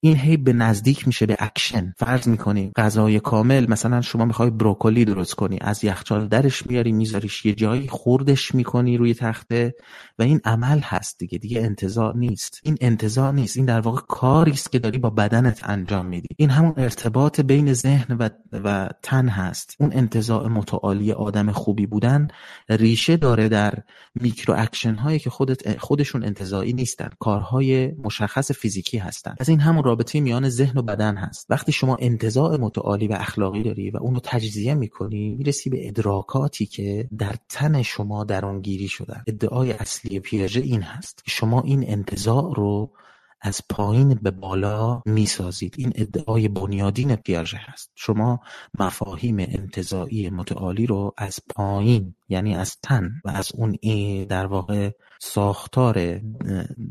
[0.07, 1.95] این هی به نزدیک میشه به اکشن.
[1.97, 7.45] فرض می‌کنیم غذای کامل مثلا شما می‌خوای بروکلی درست کنی از یخچال درش میاری میذاریش
[7.45, 9.75] یه جایی خوردش می‌کنی روی تخته
[10.19, 11.39] و این عمل هست دیگه.
[11.39, 12.61] دیگه انتزاع نیست.
[12.63, 13.57] این انتزاع نیست.
[13.57, 16.29] این در واقع کاری است که داری با بدنت انجام میدی.
[16.37, 19.77] این همون ارتباط بین ذهن و, و تن هست.
[19.81, 22.29] اون انتزاع متعالی آدم خوبی بودن
[22.69, 23.75] ریشه داره در
[24.15, 27.09] micro action هایی که خودت خودشون انتزاعی نیستن.
[27.21, 29.35] کارهای مشخص فیزیکی هستن.
[29.41, 31.47] از این همون رابطه میان ذهن و بدن هست.
[31.51, 37.09] وقتی شما انتزاع متعالی و اخلاقی داری و اونو تجزیه می‌کنی می‌رسی به ادراکاتی که
[37.19, 39.25] در تن شما درونگیری شدن.
[39.27, 42.93] ادعای اصلی پیاژه این هست شما این انتظاع رو
[43.41, 45.75] از پایین به بالا می‌سازید.
[45.79, 47.91] این ادعای بنیادین پیاژه هست.
[47.95, 48.41] شما
[48.79, 53.77] مفاهیم انتظایی متعالی رو از پایین یعنی از تن و از اون
[54.25, 54.91] در واقع
[55.21, 56.21] ساختار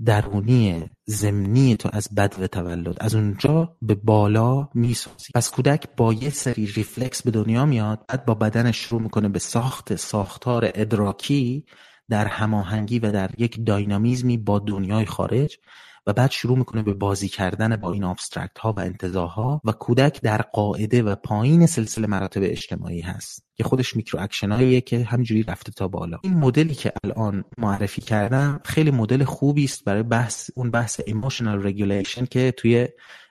[0.05, 2.97] درونی زمینی تو از بد و تولد.
[2.99, 5.27] از اونجا به بالا می‌سازی.
[5.35, 9.39] پس کودک با یه سری ریفلکس به دنیا میاد بعد با بدنش شروع می‌کنه به
[9.39, 11.65] ساخت ساختار ادراکی
[12.09, 15.57] در هماهنگی و در یک dynamism ی با دنیای خارج.
[16.07, 20.21] و بعد شروع می‌کنه به بازی کردن با این abstract ها و انتزاع‌ها و کودک
[20.21, 25.43] در قاعده و پایین سلسله مراتب اجتماعی هست که خودش micro action اییه که همینجوری
[25.43, 26.17] رفته تا بالا.
[26.23, 31.67] این مدلی که الان معرفی کردم خیلی مدل خوبی است برای بحث اون بحث emotional
[31.67, 32.87] regulation که توی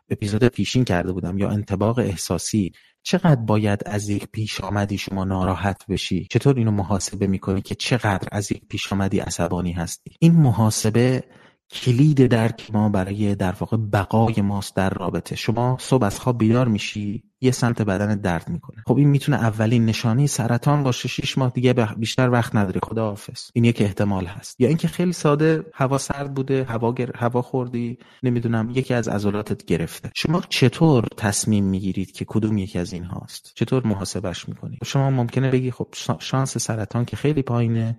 [0.09, 2.73] اپیزود پیشین کرده بودم یا انطباق احساسی.
[3.03, 8.29] چقدر باید از یک پیش آمدی شما ناراحت بشی؟ چطور اینو محاسبه می‌کنی که چقدر
[8.33, 11.25] از یک پیش آمدی عصبانی هستی؟ این محاسبه
[11.73, 15.37] کلید درک ما برای در واقع بقای ماست در رابطه.
[15.37, 18.83] شما صبح از خواب بیدار میشی یه سمت بدن درد می‌کنه.
[18.87, 22.81] خب این می‌تونه اولین نشانی سرطان باشه شش ماه دیگه بیشتر وقت نداری.
[22.83, 24.61] خدا حافظ این یک احتمال هست.
[24.61, 27.11] یا اینکه خیلی ساده هوا سرد بوده هوا گر...
[27.17, 30.11] هوا خوردی نمی‌دونم یکی از عضلاتت گرفته.
[30.15, 35.51] شما چطور تصمیم می‌گیرید که کدوم یکی از این هاست چطور محاسبش می‌کنید؟ شما ممکنه
[35.51, 35.89] بگی خب
[36.19, 37.99] شانس سرطان که خیلی پایینه.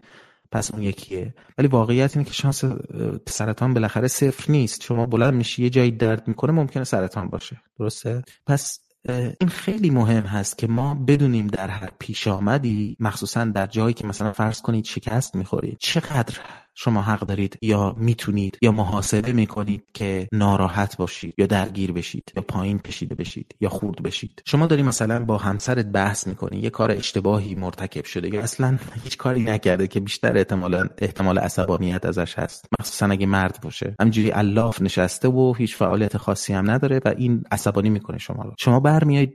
[0.52, 1.34] پس اون یکیه.
[1.58, 2.64] ولی واقعیت اینه که شانس
[3.28, 4.84] سرطان بالاخره صفر نیست.
[4.84, 7.62] شما بلند میشی یه جایی درد می‌کنه ممکنه سرطان باشه.
[7.80, 8.80] درسته؟ پس
[9.40, 14.08] این خیلی مهم هست که ما بدونیم در هر پیش آمدی مخصوصا در جایی که
[14.08, 16.40] مثلا فرض کنید شکست می‌خورید چقدر
[16.76, 22.44] شما حق دارید یا می‌تونید یا محاسبه می‌کنید که ناراحت باشید یا درگیر بشید یا
[22.44, 24.42] پایین کشیده بشید یا خورد بشید.
[24.46, 29.18] شما داری مثلا با همسرت بحث می‌کنی یه کار اشتباهی مرتکب شده یا اصلا هیچ
[29.18, 33.96] کاری نکرده که بیشتر احتمال احتمال عصبانیت ازش هست؟ مخصوصا اگه مرد باشه.
[34.02, 38.54] همجوری الاف نشسته و هیچ فعالیت خاصی هم نداره و این عصبانی می‌کنه شما رو.
[38.60, 39.34] شما برمیایید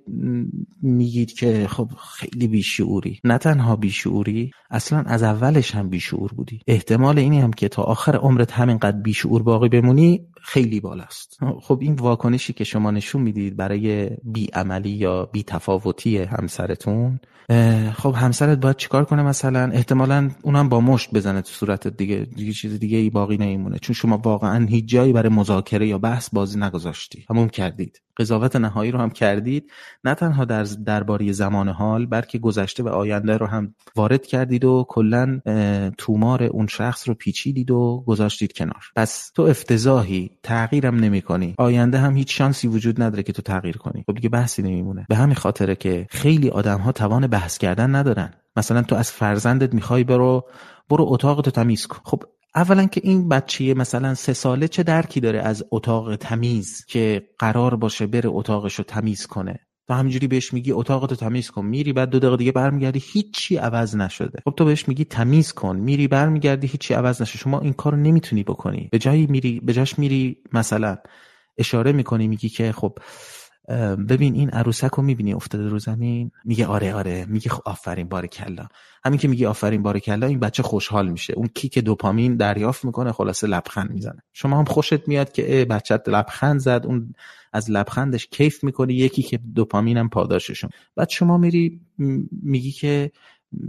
[0.83, 3.21] میگید که خب خیلی بیشعوری.
[3.25, 6.61] نه تنها بیشعوری اصلا از اولش هم بیشعور بودی.
[6.67, 11.39] احتمال اینی هم که تا آخر عمرت همینقدر بیشعور باقی بمونی خیلی بالاست.
[11.63, 17.21] خب این واکنشی که شما نشون می‌دید برای بیعملی یا بیتفاوتی همسرتون
[17.95, 22.53] خب همسرت باید چیکار کنه مثلا؟ احتمالا اونم با مشت بزنه تو صورتت دیگه دیگه
[22.53, 23.79] چیز دیگه ای باقی نمیمونه.
[23.79, 27.25] چون شما واقعا هیچ جایی برای مذاکره یا بحث بازی نگذاشتی.
[27.31, 28.01] همون کردید.
[28.21, 29.71] قضاوت نهایی رو هم کردید.
[30.05, 34.87] نه تنها در درباره زمان حال بلکه گذشته و آینده رو هم وارد کردید و
[34.89, 35.41] کلا
[35.99, 38.85] تومار اون شخص رو پیچیدید و گذاشتید کنار.
[38.97, 44.05] پس تو افتضاحی تغییرم نمی‌کنی آینده هم هیچ شانسی وجود نداره که تو تغییر کنی.
[44.07, 45.07] خب دیگه بحثی نمیمونه.
[45.09, 48.31] به همین خاطره که خیلی آدم ها توان بحث کردن ندارن.
[48.57, 50.45] مثلا تو از فرزندت می‌خوای برو
[50.89, 51.99] برو اتاق تو تمیز کن.
[52.05, 52.23] خب
[52.55, 57.77] اولا که این بچه مثلا سه ساله چه درکی داره از اتاق تمیز که قرار
[57.77, 61.67] باشه بره اتاقش رو تمیز کنه؟ تو همینجوری بهش میگی اتاقتو تمیز کن.
[61.67, 64.39] میری بعد دو دقیقه دیگه برمیگردی هیچی عوض نشده.
[64.45, 65.77] خب تو بهش میگی تمیز کن.
[65.77, 68.89] میری برمیگردی هیچی عوض نشده شما این کارو نمی‌تونی بکنی.
[68.93, 70.97] به جایی میری به جاش میری مثلا
[71.59, 72.99] اشاره می‌کنی میگی که خب
[74.09, 77.27] ببین این عروسک رو می‌بینی افتاده رو زمین؟ میگه آره آره.
[77.29, 78.67] میگه خب آفرین بارکلا
[79.05, 81.33] همین که میگی آفرین بارکلا این بچه خوشحال میشه.
[81.33, 84.23] اون کیک دوپامین دریافت می‌کنه خلاصه لبخند می‌زنه.
[84.33, 87.15] شما هم خوشت میاد که بچت لبخند زد اون
[87.53, 90.71] از لبخندش کیف می‌کنی یکی که دوپامین هم پاداششون.
[90.97, 91.81] بعد شما میری
[92.43, 93.11] میگی که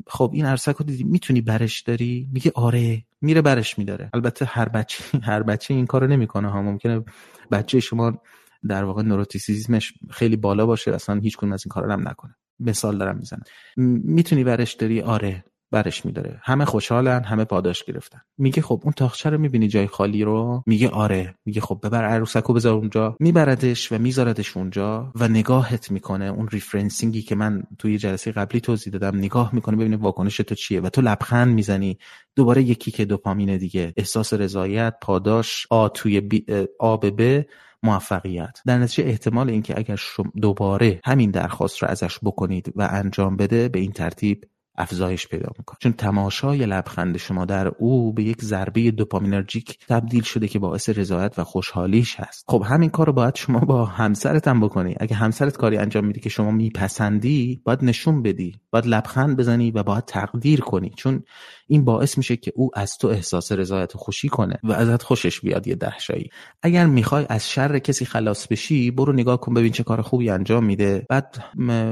[0.08, 3.04] خب این عرصک رو دیدی می‌تونی برش داری؟ میگه آره.
[3.22, 4.10] میره برش میداره.
[4.14, 6.62] البته هر بچه هر بچه این کارو نمی‌کنه ها.
[6.62, 7.04] ممکنه
[7.52, 8.22] بچه شما
[8.68, 12.36] در واقع neuroticism ش خیلی بالا باشه اصلا هیچ کدوم از این کارا هم نکنه.
[12.60, 13.44] مثال دارم می‌زنم.
[13.78, 16.40] می‌تونی برش داری؟ آره برش میداره.
[16.44, 18.22] همه خوشحالن همه پاداش گرفتن.
[18.38, 21.36] میگه خب اون طاقچه رو می‌بینی جای خالی رو؟ میگه آره.
[21.46, 23.18] میگه خب ببر عروسکو بذار اونجا.
[23.20, 26.26] میبردش و میذاردش اونجا و نگاهت می‌کنه.
[26.26, 30.56] اون referencing ی که من توی جلسه قبلی توضیح دادم نگاه می‌کنه ببینه واکنش تو
[30.56, 31.98] چیه و تو لبخند می‌زنی.
[32.36, 33.94] دوباره یکی که دوپامین دیگه.
[33.98, 36.46] احساس رضایت پاداش آ توی بی
[36.80, 37.46] آ به
[37.84, 38.60] موفقیت.
[38.66, 40.00] در نتیجه احتمال اینکه اگر
[40.42, 44.46] دوباره همین درخواست رو ازش بکنید و انجام بده به این ترتیب
[44.78, 45.78] افزایش پیدا می‌کنه.
[45.82, 51.40] چون تماشای لبخند شما در او به یک ضربه دوپامینرژیک تبدیل شده که باعث رضایت
[51.40, 52.46] و خوشحالیش هست.
[52.48, 54.96] خب همین کار رو باید شما با همسرت هم بکنی.
[55.00, 59.84] اگه همسرت کاری انجام میدی که شما میپسندی باید نشون بدی باید لبخند بزنی و
[59.84, 60.92] باید تقدیر کنی.
[60.98, 61.24] چون
[61.72, 65.42] این باعث میشه که او از تو احساس رضایت و خوشی کنه و ازت خوشش
[65.42, 66.30] بیاد یه دهشایی.
[66.62, 70.66] اگر می‌خوای از شر کسی خلاص بشی برو نگاه کن ببین چه کار خوبی انجام
[70.66, 71.06] میده.
[71.10, 71.44] بعد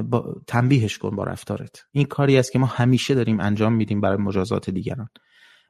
[0.09, 0.35] با...
[0.47, 1.83] تنبیهش کن با رفتارت.
[1.91, 5.09] این کاری است که ما همیشه داریم انجام میدیم برای مجازات دیگران.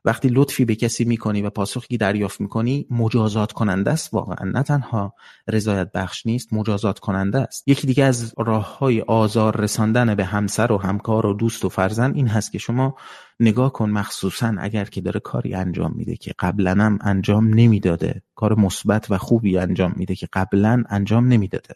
[0.06, 4.52] وقتی لطفی به کسی می‌کنی و پاسخی دریافت می‌کنی مجازات کننده است واقعا.
[4.52, 5.14] نه تنها
[5.48, 7.68] رضایت بخش نیست مجازات کننده است.
[7.68, 12.16] یکی دیگه از راه های آزار رساندن به همسر و همکار و دوست و فرزند
[12.16, 12.96] این هست که شما
[13.40, 18.22] نگاه کن مخصوصا اگر که داره کاری انجام میده که قبلا هم انجام نمی‌داده.
[18.36, 21.76] کار مثبت و خوبی انجام میده که قبلا انجام نمی‌داده.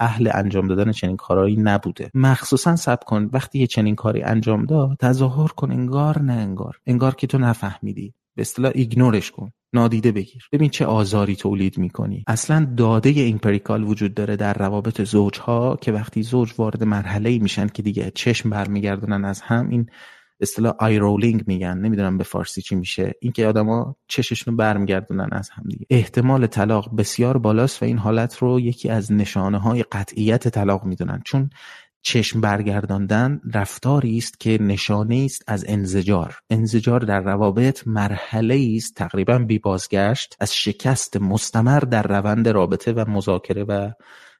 [0.00, 2.10] اهل انجام دادن چنین کارهایی نبوده.
[2.14, 3.30] مخصوصا صبر کن.
[3.32, 5.70] وقتی یه چنین کاری انجام داد تظاهر کن.
[5.70, 6.78] انگار نه انگار.
[6.86, 8.14] انگار که تو نفهمیدی.
[8.34, 9.52] به اصطلاح ignore ش کن.
[9.72, 10.48] نادیده بگیر.
[10.52, 12.24] ببین چه آزاری تولید می‌کنی.
[12.26, 17.82] اصلا داده empirical وجود داره در روابط زوجها که وقتی زوج وارد مرحله میشن که
[17.82, 19.86] دیگه چشم برمیگردونن از هم این
[20.40, 21.78] اصطلاح eye rolling میگن.
[21.78, 23.12] نمی‌دونم به فارسی چی میشه.
[23.20, 25.86] اینکه آدما چششون برمیگردونن از هم دیگه.
[25.90, 31.22] احتمال طلاق بسیار بالاست و این حالت رو یکی از نشانه های قطعیت طلاق می‌دونن.
[31.24, 31.50] چون
[32.02, 36.38] چشم برگرداندن رفتاری است که نشانه است از انزجار.
[36.50, 43.10] انزجار در روابط مرحله است تقریبا بی بازگشت از شکست مستمر در روند رابطه و
[43.10, 43.90] مذاکره و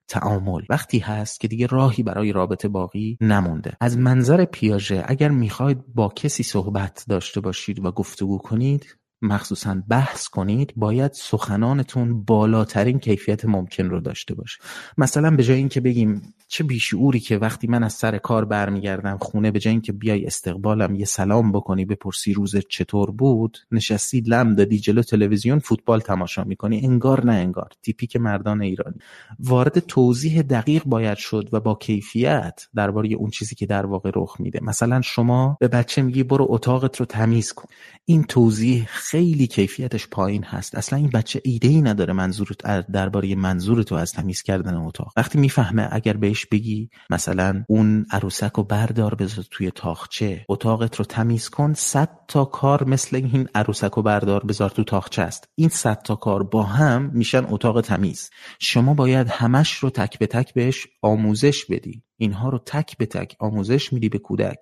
[0.08, 0.62] تعامل.
[0.70, 3.76] وقتی هست که دیگه راهی برای رابطه باقی نمونده.
[3.80, 10.28] از منظر پیاژه اگر می‌خواید با کسی صحبت داشته باشید و گفتگو کنید مخصوصا بحث
[10.28, 14.58] کنید باید سخنانتون بالاترین کیفیت ممکن رو داشته باشه.
[14.98, 19.50] مثلا به جای اینکه بگیم چه بیشعوری که وقتی من از سر کار برمیگردم خونه
[19.50, 24.78] به جای اینکه بیای استقبالم یه سلام بکنی بپرسی روز چطور بود نشستی لم دادی
[24.78, 26.86] جلو تلویزیون فوتبال تماشا می‌کنی.
[26.86, 27.68] انگار نه انگار.
[27.82, 28.96] تیپیک مردان ایرانی.
[29.38, 34.40] وارد توضیح دقیق باید شد و با کیفیت درباره اون چیزی که در واقع رخ
[34.40, 34.60] میده.
[34.62, 37.68] مثلا شما به بچه میگی برو اتاقت رو تمیز کن.
[38.04, 40.74] این توضیح خیلی کیفیتش پایین هست.
[40.74, 42.48] اصلا این بچه ایده ای نداره منظور
[42.92, 45.12] درباره منظور تو از تمیز کردن اتاق.
[45.16, 51.04] وقتی می‌فهمه اگر بهش بگی مثلا اون عروسک رو بردار بذار توی طاقچه اتاقت رو
[51.04, 55.48] تمیز کن صد تا کار مثل این عروسک رو بردار بذار تو طاقچه است.
[55.54, 58.30] این صد تا کار با هم میشن اتاق تمیز.
[58.60, 62.02] شما باید همش رو تک به تک بهش آموزش بدی.
[62.16, 64.58] اینها رو تک به تک آموزش میدی به کودک.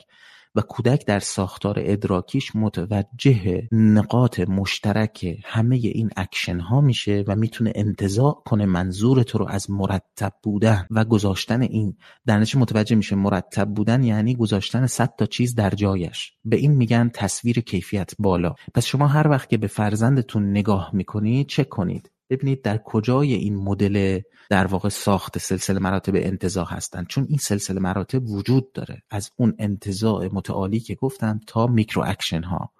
[0.54, 7.72] و کودک در ساختار ادراکیش متوجه نقاط مشترک همه این اکشن ها میشه و می‌تونه
[7.74, 11.96] انتزاع کنه منظور تو رو از مرتب بودن و گذاشتن این
[12.26, 16.32] در نتیجه متوجه میشه مرتب بودن یعنی گذاشتن صد تا چیز در جایش.
[16.44, 18.54] به این میگن تصویر کیفیت بالا.
[18.74, 22.10] پس شما هر وقت که به فرزندتون نگاه می‌کنید چک کنید.
[22.30, 24.20] ببینید در کجای این مدل
[24.50, 29.02] در واقع ساخت سلسله مراتب انتزاع هستند چون این سلسله مراتب وجود داره.
[29.10, 32.70] از اون انتزاع متعالی که گفتم تا micro action ها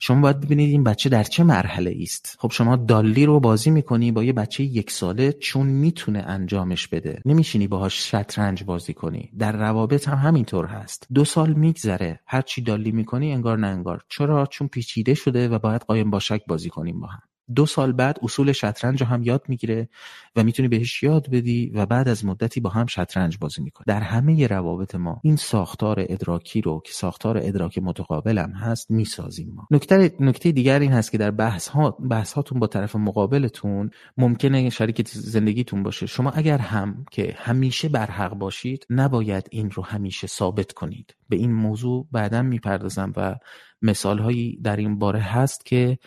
[0.00, 4.12] شما باید ببینید این بچه در چه مرحله است خب شما دالی رو بازی می‌کنی
[4.12, 7.22] با یه بچه یک ساله چون می‌تونه انجامش بده.
[7.24, 9.30] نمیشینی باهاش شطرنج بازی کنی.
[9.38, 11.06] در روابط هم همینطور هست.
[11.14, 12.20] دو سال میگذره.
[12.26, 14.02] هر چی دالی می‌کنی انگار نه انگار.
[14.08, 17.22] چرا؟ چون پیچیده شده و باید قایم باشک بازی کنیم با هم.
[17.54, 19.88] دو سال بعد اصول شطرنج رو هم یاد می‌گیره
[20.36, 24.00] و می‌تونی بهش یاد بدی و بعد از مدتی با هم شطرنج بازی می‌کنه در
[24.00, 29.66] همه روابط ما این ساختار ادراکی رو که ساختار ادراک متقابلم هست می‌سازیم ما.
[29.70, 34.70] نکته نکته دیگر این هست که در بحث ها بحث هاتون با طرف مقابلتون ممکنه
[34.70, 36.06] شریک زندگیتون باشه.
[36.06, 41.14] شما اگر هم که همیشه بر حق باشید نباید این رو همیشه ثابت کنید.
[41.28, 43.34] به این موضوع بعدا می‌پردازم و
[43.82, 45.98] مثال هایی در این باره هست که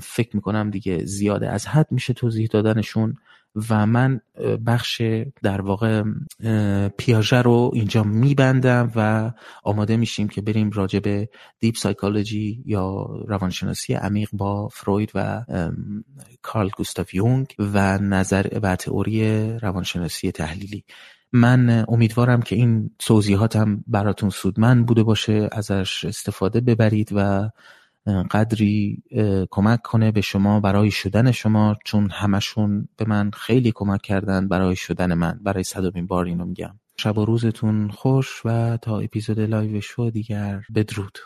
[0.00, 3.14] فکر می‌کنم دیگه زیاده از حد میشه توضیح دادنشون
[3.70, 4.20] و من
[4.66, 5.02] بخش
[5.42, 6.02] در واقع
[6.98, 9.32] پیاژه رو اینجا میبندم و
[9.62, 15.44] آماده میشیم که بریم راجع به دیپ سایکولوژی یا روانشناسی عمیق با فروید و
[16.42, 20.84] کارل گوستاف یونگ و نظر و تئوری روانشناسی تحلیلی.
[21.32, 27.50] من امیدوارم که این توضیحاتم براتون سودمند بوده باشه ازش استفاده ببرید و
[28.30, 29.02] قدری
[29.50, 34.76] کمک کنه به شما برای شدن شما چون همشون به من خیلی کمک کردن برای
[34.76, 35.40] شدن من.
[35.42, 36.78] برای صدامین بار اینو میگم.
[36.96, 41.18] شب و روزتون خوش و تا اپیزود لایو شو دیگر بدرود.